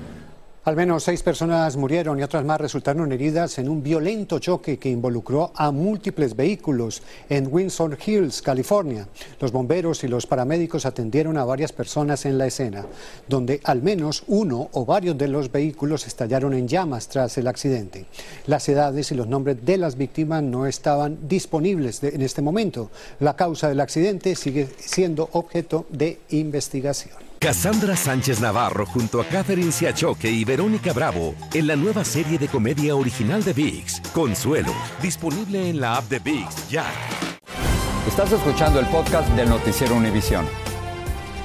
Al 0.63 0.77
menos 0.77 1.05
seis 1.05 1.23
personas 1.23 1.75
murieron 1.79 2.19
y 2.19 2.23
otras 2.23 2.45
más 2.45 2.61
resultaron 2.61 3.11
heridas 3.13 3.59
en 3.59 3.67
un 3.67 3.83
violento 3.83 4.39
choque 4.39 4.79
que 4.79 4.91
involucró 4.91 5.53
a 5.55 5.71
múltiples 5.71 6.37
vehículos 6.37 7.03
en 7.31 7.49
Windsor 7.51 7.97
Hills, 8.05 8.43
California. 8.43 9.09
Los 9.41 9.53
bomberos 9.53 10.05
y 10.05 10.09
los 10.09 10.27
paramédicos 10.27 10.85
atendieron 10.85 11.39
a 11.39 11.47
varias 11.47 11.73
personas 11.73 12.27
en 12.27 12.37
la 12.37 12.47
escena, 12.47 12.85
donde 13.27 13.63
al 13.65 13.81
menos 13.81 14.23
uno 14.27 14.69
o 14.73 14.85
varios 14.85 15.17
de 15.17 15.29
los 15.29 15.51
vehículos 15.51 16.07
estallaron 16.07 16.53
en 16.53 16.69
llamas 16.69 17.09
tras 17.09 17.39
el 17.39 17.47
accidente. 17.47 18.05
Las 18.47 18.69
edades 18.69 19.11
y 19.13 19.15
los 19.15 19.29
nombres 19.29 19.65
de 19.65 19.79
las 19.79 19.97
víctimas 19.97 20.43
no 20.43 20.67
estaban 20.67 21.27
disponibles 21.27 22.05
en 22.05 22.21
este 22.21 22.43
momento. 22.43 22.91
La 23.19 23.35
causa 23.35 23.71
del 23.71 23.81
accidente 23.81 24.37
sigue 24.37 24.69
siendo 24.77 25.31
objeto 25.33 25.87
de 25.89 26.19
investigación. 26.29 27.30
Cassandra 27.43 27.97
Sánchez 27.97 28.39
Navarro 28.39 28.85
junto 28.85 29.19
a 29.19 29.25
Catherine 29.25 29.73
Siachoque 29.73 30.31
y 30.31 30.45
Verónica 30.45 30.93
Bravo 30.93 31.35
en 31.55 31.69
la 31.69 31.75
nueva 31.75 32.05
serie 32.05 32.39
de 32.39 32.49
comedia 32.49 32.95
original 32.95 33.43
de 33.43 33.55
VIX, 33.55 34.03
Consuelo, 34.13 34.75
disponible 35.01 35.71
en 35.71 35.81
la 35.81 35.97
app 35.97 36.05
de 36.11 36.19
VIX 36.19 36.69
ya. 36.69 36.85
Estás 38.07 38.31
escuchando 38.33 38.79
el 38.79 38.85
podcast 38.89 39.27
del 39.31 39.49
noticiero 39.49 39.95
Univisión. 39.95 40.47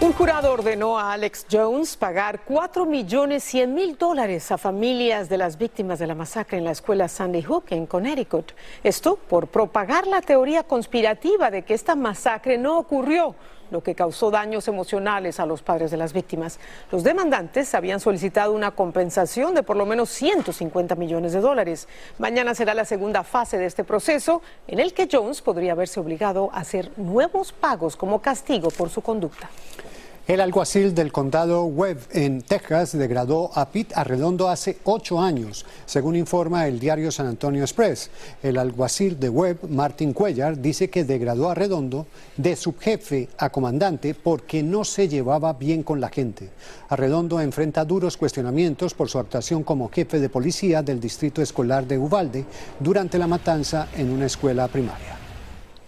Un 0.02 0.12
jurado 0.12 0.52
ordenó 0.52 1.00
a 1.00 1.14
Alex 1.14 1.48
Jones 1.50 1.96
pagar 1.96 2.42
4 2.44 2.86
millones 2.86 3.46
100 3.46 3.74
mil 3.74 3.98
dólares 3.98 4.52
a 4.52 4.58
familias 4.58 5.30
de 5.30 5.38
las 5.38 5.58
víctimas 5.58 6.00
de 6.00 6.08
la 6.08 6.16
masacre 6.16 6.58
en 6.58 6.66
la 6.66 6.72
escuela 6.72 7.08
Sandy 7.08 7.42
Hook 7.42 7.68
en 7.70 7.86
Connecticut. 7.86 8.52
Esto 8.84 9.16
por 9.16 9.48
propagar 9.48 10.08
la 10.08 10.20
teoría 10.20 10.64
conspirativa 10.64 11.50
de 11.50 11.64
que 11.64 11.74
esta 11.74 11.96
masacre 11.96 12.58
no 12.58 12.78
ocurrió 12.78 13.36
lo 13.72 13.82
que 13.82 13.96
causó 13.96 14.32
daños 14.32 14.68
emocionales 14.68 15.40
a 15.40 15.46
los 15.46 15.62
padres 15.62 15.92
de 15.92 15.98
las 15.98 16.14
víctimas. 16.14 16.60
Los 16.92 17.04
demandantes 17.04 17.74
habían 17.76 18.00
solicitado 18.00 18.54
una 18.54 18.72
compensación 18.72 19.56
de 19.56 19.64
por 19.64 19.78
lo 19.78 19.86
menos 19.86 20.10
150 20.10 20.96
millones 20.96 21.34
de 21.34 21.42
dólares. 21.42 21.88
Mañana 22.18 22.56
será 22.56 22.74
la 22.74 22.86
segunda 22.86 23.24
fase 23.24 23.58
de 23.58 23.66
este 23.66 23.84
proceso 23.84 24.42
en 24.68 24.80
el 24.80 24.94
que 24.94 25.08
Jones 25.12 25.42
podría 25.42 25.76
verse 25.76 26.00
obligado 26.00 26.50
a 26.54 26.60
hacer 26.60 26.92
nuevos 26.98 27.52
pagos 27.52 27.96
como 27.96 28.22
castigo 28.22 28.70
por 28.70 28.90
su 28.90 29.02
conducta. 29.02 29.50
El 30.28 30.42
alguacil 30.42 30.96
del 30.96 31.12
condado 31.12 31.66
Webb 31.66 32.00
en 32.10 32.42
Texas 32.42 32.98
degradó 32.98 33.52
a 33.54 33.70
Pete 33.70 33.94
Arredondo 33.96 34.50
hace 34.50 34.80
ocho 34.84 35.22
años, 35.22 35.68
según 35.86 36.16
informa 36.16 36.66
el 36.66 36.80
diario 36.80 37.12
San 37.12 37.28
Antonio 37.28 37.62
Express. 37.62 38.10
El 38.42 38.58
alguacil 38.58 39.20
de 39.20 39.30
Webb, 39.30 39.70
Martin 39.70 40.14
Cuellar, 40.14 40.60
dice 40.60 40.90
que 40.90 41.04
degradó 41.04 41.48
a 41.48 41.52
Arredondo 41.52 42.08
de 42.38 42.56
subjefe 42.56 43.30
a 43.38 43.52
comandante 43.52 44.16
porque 44.16 44.64
no 44.64 44.84
se 44.84 45.08
llevaba 45.08 45.54
bien 45.54 45.84
con 45.84 46.02
la 46.02 46.10
gente. 46.10 46.50
Arredondo 46.90 47.40
enfrenta 47.40 47.86
duros 47.86 48.18
cuestionamientos 48.18 48.96
por 48.96 49.10
su 49.10 49.20
actuación 49.20 49.62
como 49.62 49.92
jefe 49.92 50.20
de 50.20 50.30
policía 50.30 50.82
del 50.82 51.00
distrito 51.00 51.44
escolar 51.44 51.86
de 51.86 52.00
Uvalde 52.00 52.46
durante 52.80 53.20
la 53.20 53.28
matanza 53.28 53.90
en 53.96 54.10
una 54.10 54.26
escuela 54.26 54.68
primaria. 54.70 55.25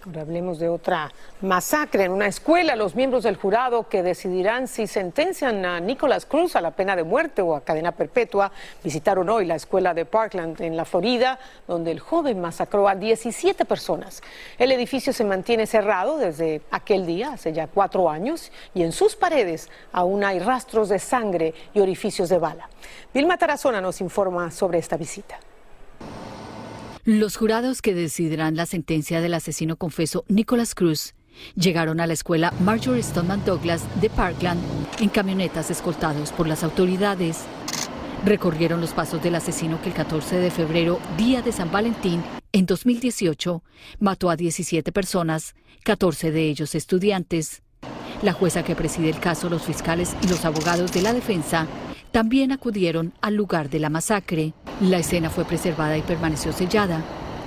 Ahora 0.08 0.22
hablemos 0.22 0.58
de 0.58 0.70
otra 0.70 1.12
masacre 1.42 2.04
en 2.04 2.12
una 2.12 2.28
escuela. 2.28 2.76
Los 2.76 2.94
miembros 2.94 3.24
del 3.24 3.36
jurado 3.36 3.90
que 3.90 4.02
decidirán 4.02 4.66
si 4.66 4.86
sentencian 4.86 5.66
a 5.66 5.80
Nicholas 5.80 6.24
Cruz 6.24 6.56
a 6.56 6.62
la 6.62 6.70
pena 6.70 6.96
de 6.96 7.04
muerte 7.04 7.42
o 7.42 7.54
a 7.54 7.60
cadena 7.60 7.92
perpetua 7.92 8.50
visitaron 8.82 9.28
hoy 9.28 9.44
la 9.44 9.56
escuela 9.56 9.92
de 9.92 10.06
Parkland 10.06 10.62
en 10.62 10.78
la 10.78 10.86
Florida, 10.86 11.38
donde 11.66 11.90
el 11.90 12.00
joven 12.00 12.40
masacró 12.40 12.88
a 12.88 12.94
17 12.94 13.66
personas. 13.66 14.22
El 14.56 14.72
edificio 14.72 15.12
se 15.12 15.24
mantiene 15.24 15.66
cerrado 15.66 16.16
desde 16.16 16.62
aquel 16.70 17.04
día, 17.04 17.32
hace 17.34 17.52
ya 17.52 17.66
cuatro 17.66 18.08
años, 18.08 18.50
y 18.72 18.84
en 18.84 18.92
sus 18.92 19.14
paredes 19.14 19.68
aún 19.92 20.24
hay 20.24 20.38
rastros 20.38 20.88
de 20.88 21.00
sangre 21.00 21.52
y 21.74 21.80
orificios 21.80 22.30
de 22.30 22.38
bala. 22.38 22.70
Vilma 23.12 23.36
Tarazona 23.36 23.82
nos 23.82 24.00
informa 24.00 24.50
sobre 24.50 24.78
esta 24.78 24.96
visita. 24.96 25.38
Los 27.08 27.36
jurados 27.36 27.80
que 27.80 27.94
decidirán 27.94 28.54
la 28.54 28.66
sentencia 28.66 29.22
del 29.22 29.32
asesino 29.32 29.76
confeso 29.76 30.26
Nicholas 30.28 30.74
Cruz 30.74 31.14
llegaron 31.54 32.00
a 32.00 32.06
la 32.06 32.12
escuela 32.12 32.52
Marjorie 32.60 33.02
Stoneman 33.02 33.42
Douglas 33.46 33.82
de 34.02 34.10
Parkland 34.10 34.60
en 35.00 35.08
camionetas 35.08 35.70
escoltados 35.70 36.32
por 36.32 36.46
las 36.46 36.62
autoridades. 36.62 37.46
Recorrieron 38.26 38.82
los 38.82 38.92
pasos 38.92 39.22
del 39.22 39.36
asesino 39.36 39.80
que 39.80 39.88
el 39.88 39.94
14 39.94 40.36
de 40.36 40.50
febrero, 40.50 41.00
día 41.16 41.40
de 41.40 41.50
San 41.50 41.72
Valentín, 41.72 42.22
en 42.52 42.66
2018, 42.66 43.62
mató 44.00 44.28
a 44.28 44.36
17 44.36 44.92
personas, 44.92 45.54
14 45.84 46.30
de 46.30 46.50
ellos 46.50 46.74
estudiantes. 46.74 47.62
La 48.20 48.34
jueza 48.34 48.64
que 48.64 48.76
preside 48.76 49.08
el 49.08 49.18
caso, 49.18 49.48
los 49.48 49.62
fiscales 49.62 50.14
y 50.20 50.28
los 50.28 50.44
abogados 50.44 50.92
de 50.92 51.00
la 51.00 51.14
defensa 51.14 51.68
también 52.12 52.52
acudieron 52.52 53.14
al 53.22 53.34
lugar 53.34 53.70
de 53.70 53.78
la 53.78 53.88
masacre. 53.88 54.52
La 54.80 54.98
escena 54.98 55.28
fue 55.28 55.44
preservada 55.44 55.98
y 55.98 56.02
permaneció 56.02 56.52
sellada. 56.52 57.02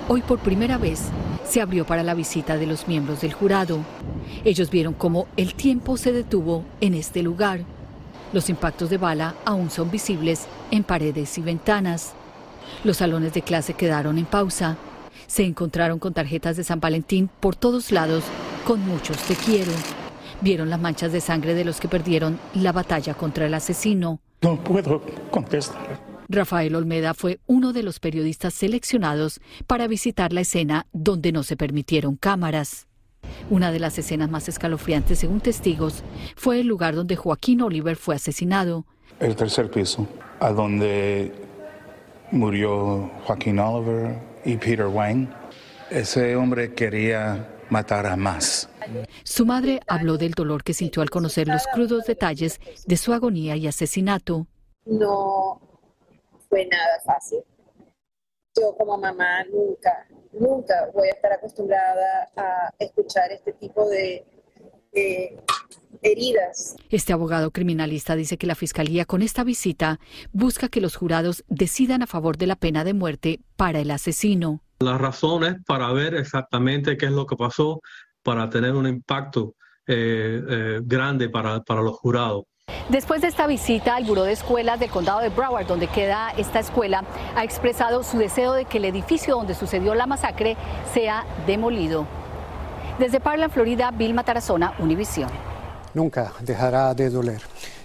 Hoy 0.10 0.22
por 0.22 0.40
primera 0.40 0.78
vez 0.78 1.04
se 1.46 1.62
abrió 1.62 1.86
para 1.86 2.04
la 2.04 2.14
visita 2.14 2.58
de 2.58 2.68
los 2.68 2.90
miembros 2.90 3.22
del 3.22 3.32
jurado. 3.32 3.80
Ellos 4.44 4.70
vieron 4.70 4.94
cómo 4.94 5.28
el 5.38 5.54
tiempo 5.54 5.96
se 5.96 6.12
detuvo 6.12 6.66
en 6.82 6.94
este 6.94 7.24
lugar. 7.24 7.62
Los 8.34 8.50
impactos 8.50 8.90
de 8.90 8.98
bala 8.98 9.36
aún 9.46 9.70
son 9.70 9.90
visibles 9.90 10.46
en 10.72 10.84
paredes 10.84 11.38
y 11.38 11.42
ventanas. 11.42 12.12
Los 12.84 12.98
salones 12.98 13.34
de 13.34 13.44
clase 13.44 13.76
quedaron 13.76 14.18
en 14.18 14.26
pausa. 14.26 14.76
Se 15.26 15.46
encontraron 15.46 16.00
con 16.00 16.14
tarjetas 16.14 16.58
de 16.58 16.66
San 16.66 16.82
Valentín 16.82 17.30
por 17.40 17.56
todos 17.56 17.94
lados, 17.94 18.26
con 18.68 18.82
muchos 18.86 19.16
te 19.20 19.36
quiero. 19.36 19.72
Vieron 20.42 20.70
las 20.70 20.82
manchas 20.82 21.14
de 21.14 21.22
sangre 21.22 21.54
de 21.54 21.64
los 21.64 21.80
que 21.80 21.88
perdieron 21.88 22.38
la 22.56 22.74
batalla 22.74 23.14
contra 23.14 23.46
el 23.46 23.54
asesino. 23.54 24.20
No 24.42 24.62
puedo 24.62 25.02
contestar. 25.30 26.11
Rafael 26.32 26.76
Olmeda 26.76 27.14
fue 27.14 27.40
uno 27.46 27.74
de 27.74 27.84
los 27.84 28.00
periodistas 28.00 28.54
seleccionados 28.54 29.42
para 29.68 29.88
visitar 29.88 30.34
la 30.34 30.42
escena 30.42 30.88
donde 30.94 31.32
no 31.32 31.44
se 31.44 31.58
permitieron 31.58 32.16
cámaras. 32.16 32.88
Una 33.50 33.72
de 33.72 33.80
las 33.80 33.98
escenas 33.98 34.30
más 34.30 34.48
escalofriantes, 34.48 35.20
según 35.20 35.42
testigos, 35.42 36.04
fue 36.36 36.62
el 36.62 36.68
lugar 36.68 36.96
donde 36.96 37.16
Joaquín 37.16 37.62
Oliver 37.62 37.96
fue 37.96 38.16
asesinado. 38.16 38.86
El 39.20 39.36
tercer 39.36 39.70
piso, 39.70 40.08
a 40.40 40.52
donde 40.52 41.32
murió 42.32 43.12
Joaquín 43.26 43.60
Oliver 43.60 44.20
y 44.46 44.56
Peter 44.56 44.88
Wayne. 44.88 45.28
Ese 45.90 46.36
hombre 46.36 46.74
quería 46.74 47.50
matar 47.70 48.06
a 48.06 48.16
más. 48.16 48.70
Su 49.24 49.46
madre 49.46 49.82
habló 49.88 50.18
del 50.18 50.32
dolor 50.32 50.64
que 50.64 50.74
sintió 50.74 51.02
al 51.02 51.10
conocer 51.10 51.48
los 51.48 51.64
crudos 51.74 52.06
detalles 52.06 52.60
de 52.86 52.98
su 52.98 53.14
agonía 53.14 53.56
y 53.56 53.68
asesinato. 53.68 54.48
No 54.86 55.71
fue 56.52 56.68
nada 56.68 57.00
fácil. 57.06 57.40
yo 58.60 58.76
como 58.78 58.98
mamá 58.98 59.46
nunca, 59.46 60.06
nunca 60.34 60.92
voy 60.94 61.08
a 61.08 61.12
estar 61.12 61.32
acostumbrada 61.32 62.30
a 62.36 62.74
escuchar 62.78 63.32
este 63.32 63.54
tipo 63.54 63.90
de, 63.90 64.26
heridas. 66.02 66.76
Este 66.90 67.14
abogado 67.14 67.52
criminalista 67.52 68.18
dice 68.18 68.38
que 68.38 68.46
la 68.46 68.56
Fiscalía 68.56 69.06
con 69.06 69.22
esta 69.22 69.46
visita 69.46 70.02
busca 70.34 70.68
que 70.68 70.82
los 70.82 70.98
jurados 70.98 71.46
decidan 71.48 72.02
a 72.02 72.08
favor 72.08 72.38
de 72.38 72.48
la 72.48 72.58
pena 72.58 72.84
de 72.84 72.94
muerte 72.94 73.40
para 73.56 73.80
el 73.80 73.90
asesino. 73.90 74.62
La 74.80 74.98
razón 74.98 75.46
es 75.46 75.56
para 75.66 75.94
ver 75.94 76.16
exactamente 76.16 76.98
qué 76.98 77.06
es 77.06 77.14
lo 77.14 77.26
que 77.26 77.38
pasó, 77.38 77.80
para 78.22 78.50
tener 78.50 78.74
un 78.74 78.86
impacto 78.88 79.56
eh, 79.88 80.42
eh, 80.50 80.80
grande 80.84 81.30
para, 81.30 81.62
para 81.62 81.82
los 81.82 81.96
jurados. 81.96 82.44
Después 82.90 83.22
de 83.22 83.28
esta 83.28 83.48
visita, 83.48 83.98
el 83.98 84.06
Buró 84.06 84.24
de 84.24 84.34
Escuelas 84.34 84.80
del 84.80 84.90
Condado 84.90 85.20
de 85.20 85.30
Broward, 85.30 85.68
donde 85.68 85.88
queda 85.88 86.32
esta 86.38 86.60
escuela, 86.60 87.04
ha 87.36 87.44
expresado 87.44 88.04
su 88.04 88.18
deseo 88.18 88.54
de 88.54 88.66
que 88.66 88.78
el 88.78 88.86
edificio 88.86 89.36
donde 89.36 89.54
sucedió 89.54 89.96
la 89.96 90.06
masacre 90.06 90.58
sea 90.94 91.26
demolido. 91.48 92.06
Desde 93.00 93.20
Parkland, 93.20 93.54
Florida, 93.54 93.92
Vilma 93.92 94.24
Tarazona, 94.24 94.74
Univisión. 94.80 95.30
Nunca 95.94 96.32
dejará 96.42 96.94
de 96.94 97.10
doler. 97.10 97.42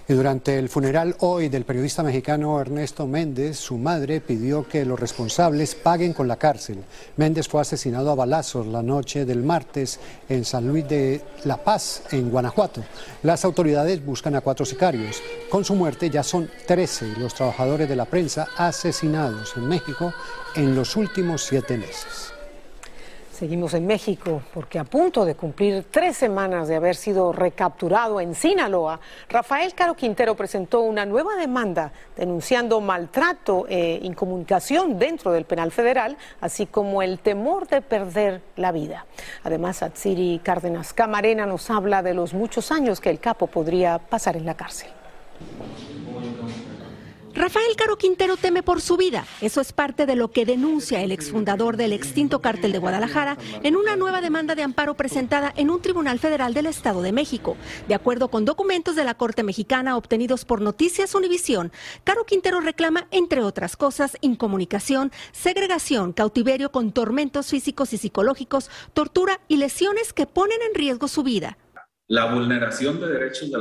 Y 0.09 0.13
durante 0.13 0.57
el 0.57 0.69
funeral 0.69 1.17
hoy 1.19 1.49
del 1.49 1.65
periodista 1.65 2.01
mexicano 2.01 2.61
Ernesto 2.61 3.05
Méndez, 3.07 3.57
su 3.57 3.77
madre 3.77 4.21
pidió 4.21 4.65
que 4.65 4.85
los 4.85 4.97
responsables 4.97 5.75
paguen 5.75 6.13
con 6.13 6.29
la 6.29 6.37
cárcel. 6.37 6.81
Méndez 7.17 7.49
fue 7.49 7.59
asesinado 7.59 8.09
a 8.09 8.15
balazos 8.15 8.67
la 8.67 8.81
noche 8.81 9.25
del 9.25 9.43
martes 9.43 9.99
en 10.29 10.45
San 10.45 10.65
Luis 10.65 10.87
de 10.87 11.21
La 11.43 11.57
Paz, 11.57 12.03
en 12.11 12.29
Guanajuato. 12.29 12.85
Las 13.23 13.43
autoridades 13.43 14.05
buscan 14.05 14.35
a 14.35 14.41
cuatro 14.41 14.65
sicarios. 14.65 15.21
Con 15.49 15.65
su 15.65 15.75
muerte 15.75 16.09
ya 16.09 16.23
son 16.23 16.49
13 16.65 17.17
los 17.17 17.33
trabajadores 17.33 17.89
de 17.89 17.97
la 17.97 18.05
prensa 18.05 18.47
asesinados 18.55 19.57
en 19.57 19.67
México 19.67 20.13
en 20.55 20.73
los 20.73 20.95
últimos 20.95 21.43
siete 21.43 21.77
meses. 21.77 22.36
Seguimos 23.37 23.75
en 23.75 23.85
México 23.85 24.41
porque 24.51 24.79
a 24.79 24.83
punto 24.83 25.23
de 25.23 25.35
cumplir 25.35 25.85
tres 25.91 26.17
semanas 26.17 26.67
de 26.67 26.75
haber 26.75 26.95
sido 26.95 27.31
recapturado 27.31 28.19
en 28.19 28.33
Sinaloa, 28.33 28.99
Rafael 29.29 29.75
Caro 29.75 29.93
Quintero 29.93 30.33
presentó 30.33 30.81
una 30.81 31.05
nueva 31.05 31.35
demanda 31.35 31.91
denunciando 32.15 32.81
maltrato 32.81 33.67
e 33.69 33.99
incomunicación 34.01 34.97
dentro 34.97 35.31
del 35.31 35.45
penal 35.45 35.71
federal, 35.71 36.17
así 36.41 36.65
como 36.65 37.03
el 37.03 37.19
temor 37.19 37.67
de 37.67 37.83
perder 37.83 38.41
la 38.55 38.71
vida. 38.71 39.05
Además, 39.43 39.83
Atsiri 39.83 40.41
Cárdenas 40.43 40.91
Camarena 40.91 41.45
nos 41.45 41.69
habla 41.69 42.01
de 42.01 42.15
los 42.15 42.33
muchos 42.33 42.71
años 42.71 42.99
que 42.99 43.11
el 43.11 43.19
capo 43.19 43.45
podría 43.45 43.99
pasar 43.99 44.35
en 44.35 44.47
la 44.47 44.57
cárcel. 44.57 44.89
Rafael 47.37 47.75
Caro 47.75 47.99
Quintero 47.99 48.35
teme 48.35 48.63
por 48.63 48.81
su 48.81 48.97
vida. 48.97 49.27
Eso 49.41 49.61
es 49.61 49.71
parte 49.71 50.07
de 50.07 50.15
lo 50.15 50.31
que 50.31 50.43
denuncia 50.43 51.03
el 51.03 51.11
exfundador 51.11 51.77
del 51.77 51.93
extinto 51.93 52.41
cártel 52.41 52.71
de 52.71 52.79
Guadalajara 52.79 53.37
en 53.61 53.75
una 53.75 53.95
nueva 53.95 54.21
demanda 54.21 54.55
de 54.55 54.63
amparo 54.63 54.95
presentada 54.95 55.53
en 55.55 55.69
un 55.69 55.79
tribunal 55.79 56.17
federal 56.17 56.55
del 56.55 56.65
Estado 56.65 57.03
de 57.03 57.11
México. 57.11 57.55
De 57.87 57.93
acuerdo 57.93 58.29
con 58.29 58.43
documentos 58.43 58.95
de 58.95 59.03
la 59.03 59.13
Corte 59.13 59.43
Mexicana 59.43 59.97
obtenidos 59.97 60.45
por 60.45 60.61
Noticias 60.61 61.13
Univisión, 61.13 61.71
Caro 62.03 62.25
Quintero 62.25 62.59
reclama, 62.59 63.05
entre 63.11 63.43
otras 63.43 63.77
cosas, 63.77 64.17
incomunicación, 64.21 65.11
segregación, 65.31 66.13
cautiverio 66.13 66.71
con 66.71 66.91
tormentos 66.91 67.51
físicos 67.51 67.93
y 67.93 67.99
psicológicos, 67.99 68.71
tortura 68.95 69.41
y 69.47 69.57
lesiones 69.57 70.11
que 70.11 70.25
ponen 70.25 70.57
en 70.63 70.73
riesgo 70.73 71.07
su 71.07 71.21
vida 71.21 71.55
la 72.07 72.33
vulneración 72.33 72.99
de 72.99 73.07
derechos 73.07 73.51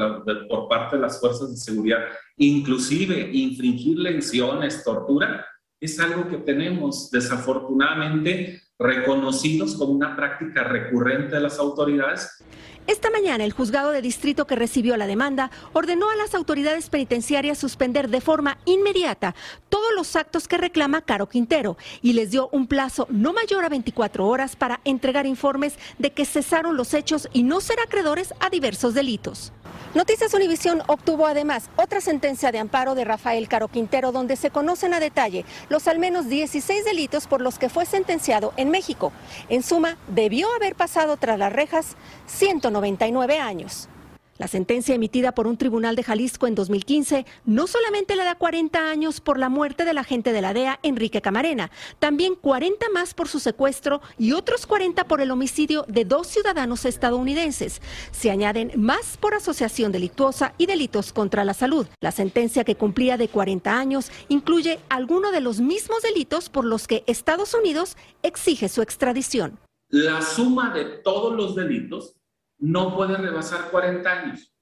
por 0.49 0.69
parte 0.69 0.97
de 0.97 1.03
las 1.03 1.21
fuerzas 1.21 1.51
de 1.51 1.57
seguridad, 1.57 1.99
inclusive 2.37 3.31
infringir 3.33 3.99
lesiones, 3.99 4.85
tortura, 4.85 5.47
es 5.81 5.99
algo 6.01 6.29
que 6.29 6.39
tenemos 6.39 7.11
desafortunadamente 7.11 8.63
reconocidos 8.79 9.75
como 9.75 9.93
una 9.93 10.15
práctica 10.15 10.65
recurrente 10.65 11.35
de 11.35 11.41
las 11.41 11.59
autoridades. 11.59 12.45
Esta 12.87 13.11
mañana 13.11 13.45
el 13.45 13.53
juzgado 13.53 13.91
de 13.91 14.01
distrito 14.01 14.47
que 14.47 14.55
recibió 14.55 14.97
la 14.97 15.09
demanda 15.09 15.51
ordenó 15.73 16.09
a 16.09 16.15
las 16.15 16.37
autoridades 16.37 16.89
penitenciarias 16.89 17.59
suspender 17.59 18.09
de 18.09 18.21
forma 18.21 18.59
inmediata 18.65 19.35
todos 19.69 19.93
los 19.97 20.15
actos 20.15 20.47
que 20.47 20.57
reclama 20.57 21.03
Caro 21.03 21.29
Quintero 21.29 21.77
y 22.01 22.13
les 22.13 22.31
dio 22.31 22.49
un 22.53 22.69
plazo 22.69 23.09
no 23.11 23.33
mayor 23.33 23.65
a 23.65 23.69
24 23.69 24.29
horas 24.29 24.55
para 24.55 24.81
entregar 24.85 25.27
informes 25.27 25.75
de 25.99 26.13
que 26.13 26.25
cesaron 26.25 26.77
los 26.77 26.95
hechos 26.95 27.29
y 27.33 27.43
no 27.43 27.61
ser 27.61 27.81
acreedores 27.81 28.33
a 28.39 28.51
diversos 28.51 28.95
delitos. 28.95 29.53
Noticias 29.97 30.35
Univisión 30.35 30.83
obtuvo 30.89 31.27
además 31.27 31.71
otra 31.77 32.03
sentencia 32.03 32.53
de 32.53 32.59
amparo 32.59 32.95
de 32.95 33.07
Rafael 33.07 33.49
Caro 33.49 33.69
Quintero 33.69 34.13
donde 34.13 34.37
se 34.37 34.51
conocen 34.51 34.93
a 34.93 35.01
detalle 35.01 35.47
los 35.71 35.89
al 35.89 35.99
menos 35.99 36.29
16 36.29 36.85
delitos 36.85 37.27
por 37.27 37.41
los 37.41 37.59
que 37.59 37.71
fue 37.71 37.87
sentenciado 37.87 38.53
en 38.59 38.69
México. 38.69 39.11
En 39.49 39.63
suma, 39.63 39.97
debió 40.09 40.55
haber 40.55 40.75
pasado 40.75 41.17
tras 41.17 41.39
las 41.39 41.51
rejas 41.51 41.97
199 42.27 43.39
años. 43.39 43.89
La 44.39 44.49
sentencia 44.49 44.95
emitida 44.95 45.33
por 45.33 45.47
un 45.47 45.57
tribunal 45.57 45.97
de 45.97 46.03
Jalisco 46.03 46.47
en 46.47 46.55
2015 46.55 47.25
no 47.47 47.67
solamente 47.67 48.17
le 48.17 48.25
da 48.25 48.35
40 48.35 48.91
años 48.91 49.21
por 49.21 49.39
la 49.39 49.49
muerte 49.49 49.85
del 49.85 49.97
agente 49.97 50.33
de 50.33 50.43
la 50.43 50.53
DEA, 50.53 50.79
Enrique 50.83 51.23
Camarena, 51.23 51.71
también 51.99 52.35
40 52.35 52.87
más 52.91 53.15
por 53.15 53.29
su 53.29 53.41
secuestro 53.41 54.03
y 54.19 54.33
otros 54.33 54.67
40 54.67 55.05
por 55.05 55.23
el 55.23 55.31
homicidio 55.31 55.87
de 55.89 56.05
dos 56.05 56.27
ciudadanos 56.27 56.85
estadounidenses. 56.85 57.81
Se 58.11 58.31
añaden 58.31 58.73
más 58.77 59.17
por 59.17 59.35
asociación 59.35 59.91
delictuosa 59.91 60.55
y 60.59 60.67
delitos 60.67 61.13
contra 61.13 61.45
la 61.45 61.55
salud. 61.55 61.87
La 62.01 62.13
sentencia 62.13 62.65
que 62.65 62.77
cumplía 62.77 63.17
de 63.17 63.29
40 63.29 63.79
años 63.79 64.11
incluye 64.29 64.81
algunos 64.91 65.33
de 65.33 65.41
los 65.41 65.61
mismos 65.61 66.03
delitos 66.03 66.51
por 66.51 66.65
los 66.67 66.87
que 66.87 67.05
Estados 67.07 67.55
Unidos 67.55 67.97
exige 68.23 68.69
su 68.69 68.83
extradición. 68.83 69.59
La 69.89 70.21
suma 70.21 70.75
de 70.75 70.85
todos 70.85 71.35
los 71.35 71.55
delitos 71.55 72.17
no 72.59 72.95
puede 72.95 73.17
rebasar 73.17 73.71
40 73.71 74.11
años. 74.11 74.53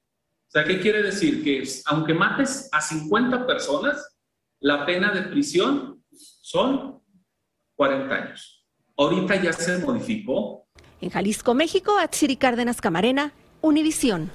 O 0.49 0.51
sea, 0.51 0.65
¿qué 0.65 0.81
quiere 0.81 1.03
decir? 1.03 1.43
Que 1.43 1.63
aunque 1.87 2.15
mates 2.15 2.69
a 2.73 2.81
50 2.81 3.47
personas, 3.47 4.17
la 4.61 4.87
pena 4.87 5.13
de 5.13 5.23
prisión 5.23 6.03
son 6.13 7.03
40 7.77 8.15
años. 8.15 8.67
Ahorita 8.97 9.37
ya 9.37 9.53
se 9.53 9.79
modificó. 9.79 10.67
En 11.01 11.11
Jalisco, 11.11 11.55
México, 11.55 11.99
Atsiri 11.99 12.37
Cárdenas 12.37 12.81
Camarena, 12.81 13.33
Univisión. 13.61 14.31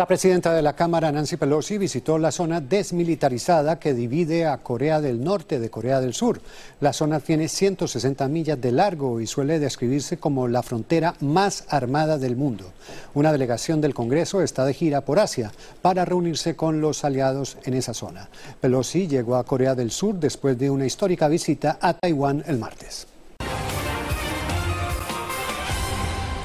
La 0.00 0.06
presidenta 0.06 0.54
de 0.54 0.62
la 0.62 0.72
Cámara, 0.72 1.12
Nancy 1.12 1.36
Pelosi, 1.36 1.76
visitó 1.76 2.16
la 2.16 2.32
zona 2.32 2.62
desmilitarizada 2.62 3.78
que 3.78 3.92
divide 3.92 4.46
a 4.46 4.56
Corea 4.56 5.02
del 5.02 5.22
Norte 5.22 5.60
de 5.60 5.68
Corea 5.68 6.00
del 6.00 6.14
Sur. 6.14 6.40
La 6.80 6.94
zona 6.94 7.20
tiene 7.20 7.48
160 7.48 8.26
millas 8.28 8.58
de 8.58 8.72
largo 8.72 9.20
y 9.20 9.26
suele 9.26 9.58
describirse 9.58 10.16
como 10.16 10.48
la 10.48 10.62
frontera 10.62 11.16
más 11.20 11.64
armada 11.68 12.16
del 12.16 12.34
mundo. 12.34 12.72
Una 13.12 13.30
delegación 13.30 13.82
del 13.82 13.92
Congreso 13.92 14.40
está 14.40 14.64
de 14.64 14.72
gira 14.72 15.02
por 15.02 15.18
Asia 15.18 15.52
para 15.82 16.06
reunirse 16.06 16.56
con 16.56 16.80
los 16.80 17.04
aliados 17.04 17.58
en 17.64 17.74
esa 17.74 17.92
zona. 17.92 18.30
Pelosi 18.58 19.06
llegó 19.06 19.36
a 19.36 19.44
Corea 19.44 19.74
del 19.74 19.90
Sur 19.90 20.14
después 20.14 20.58
de 20.58 20.70
una 20.70 20.86
histórica 20.86 21.28
visita 21.28 21.78
a 21.78 21.92
Taiwán 21.92 22.42
el 22.46 22.56
martes. 22.56 23.06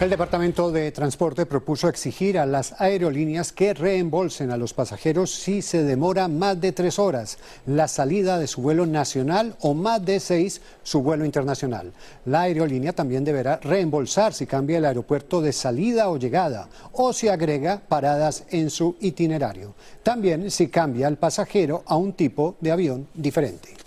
El 0.01 0.09
Departamento 0.09 0.73
de 0.73 0.91
Transporte 0.91 1.45
propuso 1.45 1.87
exigir 1.87 2.37
a 2.37 2.45
las 2.45 2.81
aerolíneas 2.81 3.53
que 3.53 3.73
reembolsen 3.73 4.51
a 4.51 4.57
los 4.57 4.73
pasajeros 4.73 5.33
si 5.33 5.61
se 5.61 5.85
demora 5.85 6.27
más 6.27 6.59
de 6.59 6.73
tres 6.73 6.99
horas 6.99 7.37
la 7.65 7.87
salida 7.87 8.37
de 8.37 8.47
su 8.47 8.61
vuelo 8.61 8.85
nacional 8.85 9.55
o 9.61 9.73
más 9.73 10.03
de 10.03 10.19
seis 10.19 10.61
su 10.83 11.01
vuelo 11.01 11.23
internacional. 11.23 11.93
La 12.25 12.41
aerolínea 12.41 12.91
también 12.91 13.23
deberá 13.23 13.55
reembolsar 13.63 14.33
si 14.33 14.45
cambia 14.45 14.79
el 14.79 14.85
aeropuerto 14.85 15.39
de 15.39 15.53
salida 15.53 16.09
o 16.09 16.17
llegada 16.17 16.67
o 16.91 17.13
si 17.13 17.29
agrega 17.29 17.81
paradas 17.87 18.43
en 18.49 18.69
su 18.69 18.97
itinerario. 18.99 19.75
También 20.03 20.51
si 20.51 20.67
cambia 20.67 21.07
el 21.07 21.15
pasajero 21.15 21.83
a 21.85 21.95
un 21.95 22.11
tipo 22.11 22.57
de 22.59 22.73
avión 22.73 23.07
diferente. 23.13 23.84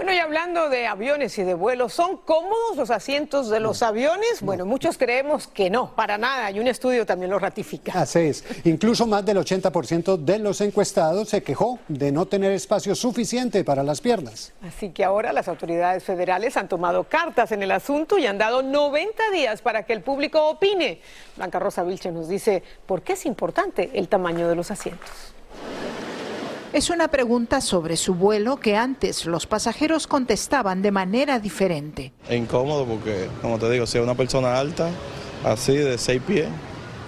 Bueno, 0.00 0.14
y 0.14 0.18
hablando 0.18 0.70
de 0.70 0.86
aviones 0.86 1.36
y 1.36 1.42
de 1.42 1.52
vuelos, 1.52 1.92
¿son 1.92 2.16
cómodos 2.16 2.74
los 2.74 2.88
asientos 2.90 3.50
de 3.50 3.60
los 3.60 3.82
aviones? 3.82 4.40
Bueno, 4.40 4.64
muchos 4.64 4.96
creemos 4.96 5.46
que 5.46 5.68
no, 5.68 5.94
para 5.94 6.16
nada, 6.16 6.50
y 6.50 6.58
un 6.58 6.68
estudio 6.68 7.04
también 7.04 7.30
lo 7.30 7.38
ratifica. 7.38 7.92
Así 8.00 8.20
es. 8.20 8.44
Incluso 8.64 9.06
más 9.06 9.26
del 9.26 9.36
80% 9.36 10.16
de 10.16 10.38
los 10.38 10.62
encuestados 10.62 11.28
se 11.28 11.42
quejó 11.42 11.80
de 11.86 12.12
no 12.12 12.24
tener 12.24 12.50
espacio 12.52 12.94
suficiente 12.94 13.62
para 13.62 13.82
las 13.82 14.00
piernas. 14.00 14.54
Así 14.66 14.88
que 14.88 15.04
ahora 15.04 15.34
las 15.34 15.48
autoridades 15.48 16.02
federales 16.02 16.56
han 16.56 16.70
tomado 16.70 17.04
cartas 17.04 17.52
en 17.52 17.62
el 17.62 17.70
asunto 17.70 18.16
y 18.16 18.24
han 18.24 18.38
dado 18.38 18.62
90 18.62 19.22
días 19.34 19.60
para 19.60 19.82
que 19.82 19.92
el 19.92 20.00
público 20.00 20.48
opine. 20.48 21.02
Blanca 21.36 21.58
Rosa 21.58 21.82
Vilche 21.84 22.10
nos 22.10 22.26
dice 22.26 22.62
por 22.86 23.02
qué 23.02 23.12
es 23.12 23.26
importante 23.26 23.90
el 23.92 24.08
tamaño 24.08 24.48
de 24.48 24.56
los 24.56 24.70
asientos. 24.70 25.34
Es 26.72 26.88
una 26.88 27.08
pregunta 27.08 27.60
sobre 27.60 27.96
su 27.96 28.14
vuelo 28.14 28.58
que 28.60 28.76
antes 28.76 29.26
los 29.26 29.44
pasajeros 29.44 30.06
contestaban 30.06 30.82
de 30.82 30.92
manera 30.92 31.40
diferente. 31.40 32.12
Es 32.28 32.38
incómodo 32.38 32.86
porque, 32.86 33.26
como 33.42 33.58
te 33.58 33.68
digo, 33.70 33.88
si 33.88 33.98
es 33.98 34.04
una 34.04 34.14
persona 34.14 34.56
alta, 34.56 34.88
así 35.44 35.74
de 35.74 35.98
seis 35.98 36.22
pies, 36.24 36.46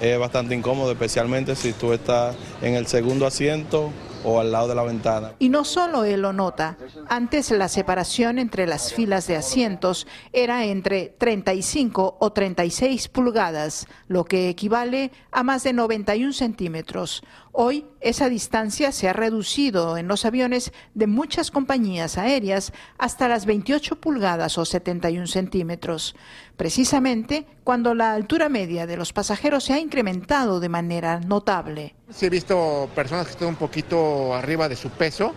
es 0.00 0.18
bastante 0.18 0.56
incómodo, 0.56 0.90
especialmente 0.90 1.54
si 1.54 1.72
tú 1.72 1.92
estás 1.92 2.34
en 2.60 2.74
el 2.74 2.88
segundo 2.88 3.24
asiento 3.24 3.90
o 4.24 4.40
al 4.40 4.52
lado 4.52 4.68
de 4.68 4.74
la 4.74 4.82
ventana. 4.82 5.32
Y 5.38 5.48
no 5.48 5.64
solo 5.64 6.04
él 6.04 6.22
lo 6.22 6.32
nota. 6.32 6.76
Antes 7.08 7.50
la 7.50 7.68
separación 7.68 8.38
entre 8.38 8.66
las 8.66 8.92
filas 8.92 9.26
de 9.26 9.36
asientos 9.36 10.06
era 10.32 10.64
entre 10.64 11.14
35 11.18 12.16
o 12.20 12.32
36 12.32 13.08
pulgadas, 13.08 13.86
lo 14.08 14.24
que 14.24 14.48
equivale 14.48 15.12
a 15.30 15.42
más 15.42 15.62
de 15.64 15.72
91 15.72 16.32
centímetros. 16.32 17.22
Hoy 17.54 17.84
esa 18.00 18.30
distancia 18.30 18.92
se 18.92 19.08
ha 19.10 19.12
reducido 19.12 19.98
en 19.98 20.08
los 20.08 20.24
aviones 20.24 20.72
de 20.94 21.06
muchas 21.06 21.50
compañías 21.50 22.16
aéreas 22.16 22.72
hasta 22.96 23.28
las 23.28 23.44
28 23.44 24.00
pulgadas 24.00 24.56
o 24.56 24.64
71 24.64 25.26
centímetros, 25.26 26.16
precisamente 26.56 27.46
cuando 27.62 27.94
la 27.94 28.14
altura 28.14 28.48
media 28.48 28.86
de 28.86 28.96
los 28.96 29.12
pasajeros 29.12 29.64
se 29.64 29.74
ha 29.74 29.78
incrementado 29.78 30.60
de 30.60 30.70
manera 30.70 31.20
notable. 31.20 31.94
Sí 32.14 32.26
he 32.26 32.30
visto 32.30 32.90
personas 32.94 33.26
que 33.26 33.32
están 33.32 33.48
un 33.48 33.56
poquito 33.56 34.34
arriba 34.34 34.68
de 34.68 34.76
su 34.76 34.90
peso, 34.90 35.34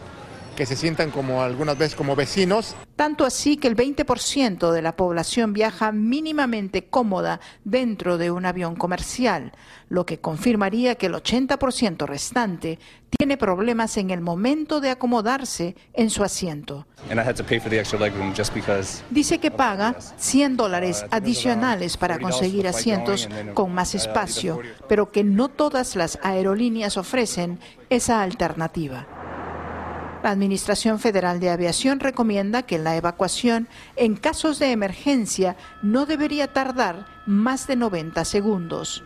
que 0.56 0.66
se 0.66 0.76
sientan 0.76 1.12
como 1.12 1.42
algunas 1.42 1.78
veces 1.78 1.96
como 1.96 2.16
vecinos. 2.16 2.76
Tanto 2.96 3.26
así 3.26 3.58
que 3.58 3.68
el 3.68 3.76
20% 3.76 4.72
de 4.72 4.82
la 4.82 4.96
población 4.96 5.54
viaja 5.54 5.92
mínimamente 5.92 6.86
cómoda 6.86 7.40
dentro 7.64 8.18
de 8.18 8.32
un 8.32 8.46
avión 8.46 8.76
comercial, 8.76 9.52
lo 9.90 10.06
que 10.06 10.20
confirmaría 10.20 10.96
que 10.96 11.08
el 11.08 11.14
80% 11.14 12.06
restante 12.06 12.80
tiene 13.18 13.38
problemas 13.38 13.98
en 13.98 14.10
el 14.10 14.22
momento 14.22 14.82
de 14.82 14.90
acomodarse 14.90 15.76
en 15.94 16.10
su 16.10 16.24
asiento. 16.24 16.86
Dice 19.10 19.40
que 19.40 19.52
paga 19.52 19.96
100 20.18 20.58
dólares 20.58 21.06
adicionales 21.12 21.98
para 21.98 22.20
conseguir 22.20 22.68
asientos 22.68 23.30
con 23.54 23.74
más 23.74 23.96
espacio, 23.96 24.60
pero 24.90 25.12
que 25.12 25.24
no 25.24 25.50
todas 25.50 25.96
las 25.96 26.20
aerolíneas 26.24 26.98
ofrecen 26.98 27.60
esa 27.90 28.22
alternativa. 28.22 29.08
La 30.26 30.32
Administración 30.32 30.98
Federal 30.98 31.40
de 31.40 31.52
Aviación 31.52 32.00
recomienda 32.00 32.64
que 32.64 32.80
la 32.80 32.96
evacuación 32.96 33.68
en 33.96 34.16
casos 34.16 34.58
de 34.58 34.72
emergencia 34.72 35.56
no 35.84 36.08
debería 36.08 36.52
tardar 36.52 37.06
más 37.28 37.68
de 37.68 37.76
90 37.76 38.26
segundos. 38.26 39.04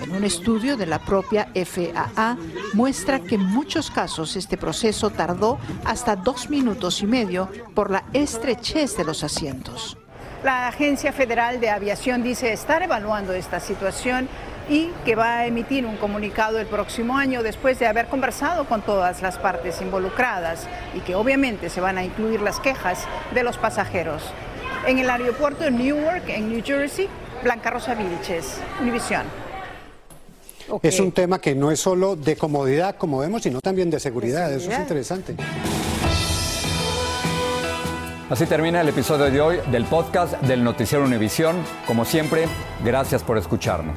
En 0.00 0.12
un 0.12 0.24
estudio 0.24 0.78
de 0.78 0.86
la 0.86 0.98
propia 0.98 1.52
FAA 1.54 2.38
muestra 2.72 3.20
que 3.20 3.34
en 3.34 3.44
muchos 3.44 3.90
casos 3.90 4.34
este 4.34 4.56
proceso 4.56 5.10
tardó 5.10 5.58
hasta 5.84 6.16
dos 6.16 6.48
minutos 6.48 7.02
y 7.02 7.06
medio 7.06 7.50
por 7.74 7.90
la 7.90 8.04
estrechez 8.14 8.96
de 8.96 9.04
los 9.04 9.24
asientos. 9.24 9.98
La 10.42 10.68
Agencia 10.68 11.12
Federal 11.12 11.60
de 11.60 11.68
Aviación 11.68 12.22
dice 12.22 12.50
estar 12.50 12.82
evaluando 12.82 13.34
esta 13.34 13.60
situación 13.60 14.26
y 14.68 14.90
que 15.04 15.14
va 15.14 15.38
a 15.38 15.46
emitir 15.46 15.86
un 15.86 15.96
comunicado 15.96 16.58
el 16.58 16.66
próximo 16.66 17.16
año 17.16 17.42
después 17.42 17.78
de 17.78 17.86
haber 17.86 18.06
conversado 18.06 18.64
con 18.66 18.82
todas 18.82 19.22
las 19.22 19.38
partes 19.38 19.80
involucradas 19.80 20.68
y 20.94 21.00
que 21.00 21.14
obviamente 21.14 21.68
se 21.68 21.80
van 21.80 21.98
a 21.98 22.04
incluir 22.04 22.40
las 22.40 22.60
quejas 22.60 23.06
de 23.34 23.42
los 23.42 23.58
pasajeros. 23.58 24.22
En 24.86 24.98
el 24.98 25.08
aeropuerto 25.08 25.64
de 25.64 25.70
Newark, 25.70 26.28
en 26.28 26.50
New 26.50 26.62
Jersey, 26.64 27.08
Blanca 27.42 27.70
Rosa 27.70 27.94
Vilches, 27.94 28.58
Univisión. 28.80 29.22
Es 30.82 31.00
un 31.00 31.12
tema 31.12 31.40
que 31.40 31.54
no 31.54 31.70
es 31.70 31.80
solo 31.80 32.16
de 32.16 32.36
comodidad, 32.36 32.96
como 32.96 33.18
vemos, 33.18 33.42
sino 33.42 33.60
también 33.60 33.90
de 33.90 34.00
seguridad. 34.00 34.48
de 34.48 34.60
seguridad. 34.60 34.72
Eso 34.72 34.72
es 34.72 34.80
interesante. 34.80 35.36
Así 38.30 38.46
termina 38.46 38.80
el 38.80 38.88
episodio 38.88 39.30
de 39.30 39.40
hoy 39.40 39.58
del 39.70 39.84
podcast 39.84 40.40
del 40.40 40.64
Noticiero 40.64 41.04
Univisión. 41.04 41.56
Como 41.86 42.06
siempre, 42.06 42.46
gracias 42.82 43.22
por 43.22 43.36
escucharnos. 43.36 43.96